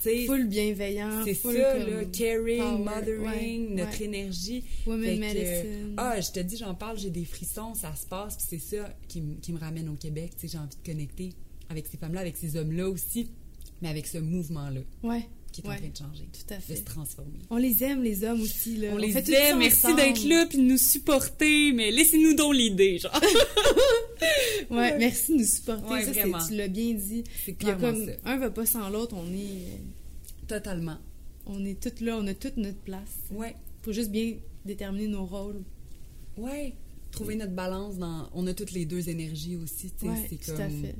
[0.00, 1.24] tu sais, Full bienveillant.
[1.24, 4.04] c'est ça, là, caring, power, mothering, ouais, notre ouais.
[4.06, 4.64] énergie.
[4.86, 5.94] Women que, medicine.
[5.98, 8.88] ah, je te dis, j'en parle, j'ai des frissons, ça se passe, puis c'est ça
[9.08, 10.32] qui, qui me ramène au Québec.
[10.42, 11.34] J'ai envie de connecter
[11.68, 13.30] avec ces femmes-là, avec ces hommes-là aussi,
[13.82, 16.76] mais avec ce mouvement-là Ouais, qui est en train de changer, tout à de fait.
[16.76, 17.38] se transformer.
[17.50, 18.76] On les aime, les hommes aussi.
[18.76, 18.88] Là.
[18.92, 22.34] On, les fait tout ça aime, merci d'être là puis de nous supporter, mais laissez-nous
[22.34, 23.18] donc l'idée, genre.
[24.70, 25.90] Ouais, merci de nous supporter.
[25.90, 26.12] Ouais, ça,
[26.48, 27.24] tu l'as bien dit.
[27.44, 28.12] C'est Puis il y a clairement comme ça.
[28.26, 29.76] un va pas sans l'autre, on est, euh,
[30.46, 30.98] Totalement.
[31.46, 33.08] on est toutes là, on a toute notre place.
[33.32, 34.34] Ouais, Faut juste bien
[34.64, 35.62] déterminer nos rôles.
[36.36, 36.74] ouais.
[37.12, 38.28] Trouver notre balance dans.
[38.34, 40.06] On a toutes les deux énergies aussi, tu sais.
[40.06, 40.60] Ouais, c'est tout comme.
[40.60, 40.94] à fait.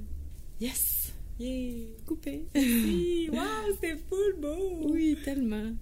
[0.61, 1.00] Yes!
[1.41, 1.87] Yeah!
[2.07, 2.49] Coupé.
[2.55, 4.91] Oui, wow, c'était full beau!
[4.93, 5.73] Oui, tellement.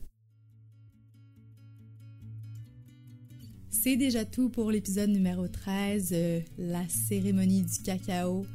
[3.68, 8.46] C'est déjà tout pour l'épisode numéro 13, euh, la cérémonie du cacao,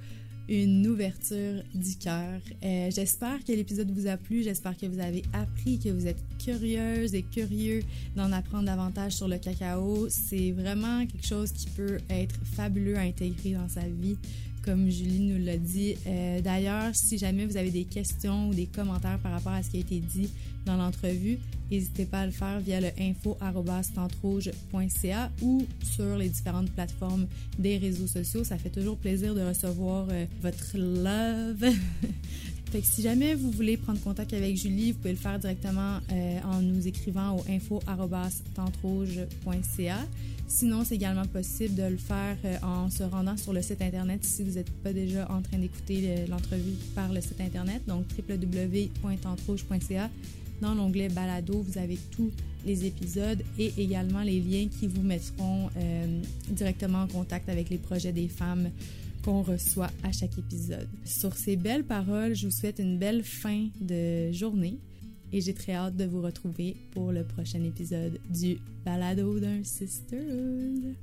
[0.48, 2.40] une ouverture du cœur.
[2.64, 6.24] Euh, j'espère que l'épisode vous a plu, j'espère que vous avez appris, que vous êtes
[6.42, 7.82] curieuse et curieux
[8.16, 10.08] d'en apprendre davantage sur le cacao.
[10.08, 14.16] C'est vraiment quelque chose qui peut être fabuleux à intégrer dans sa vie
[14.64, 15.96] comme Julie nous l'a dit.
[16.08, 19.70] Euh, D'ailleurs, si jamais vous avez des questions ou des commentaires par rapport à ce
[19.70, 20.30] qui a été dit
[20.66, 21.38] dans l'entrevue,
[21.70, 27.28] n'hésitez pas à le faire via le info@tentrouge.ca ou sur les différentes plateformes
[27.60, 28.44] des réseaux sociaux.
[28.44, 31.64] Ça fait toujours plaisir de recevoir euh, votre love.
[32.72, 36.40] Fait si jamais vous voulez prendre contact avec Julie, vous pouvez le faire directement euh,
[36.44, 40.00] en nous écrivant au info@tentrouge.ca.
[40.56, 44.24] Sinon, c'est également possible de le faire euh, en se rendant sur le site internet
[44.24, 48.06] si vous n'êtes pas déjà en train d'écouter le- l'entrevue par le site internet, donc
[48.30, 50.10] www.tentrouge.ca.
[50.62, 52.30] Dans l'onglet Balado, vous avez tous
[52.68, 57.80] les épisodes et également les liens qui vous mettront euh, directement en contact avec les
[57.80, 58.70] projets des femmes
[59.26, 60.88] qu'on reçoit à chaque épisode.
[61.04, 64.78] Sur ces belles paroles, je vous souhaite une belle fin de journée
[65.34, 70.96] et j'ai très hâte de vous retrouver pour le prochain épisode du Balado d'un Sisterhood.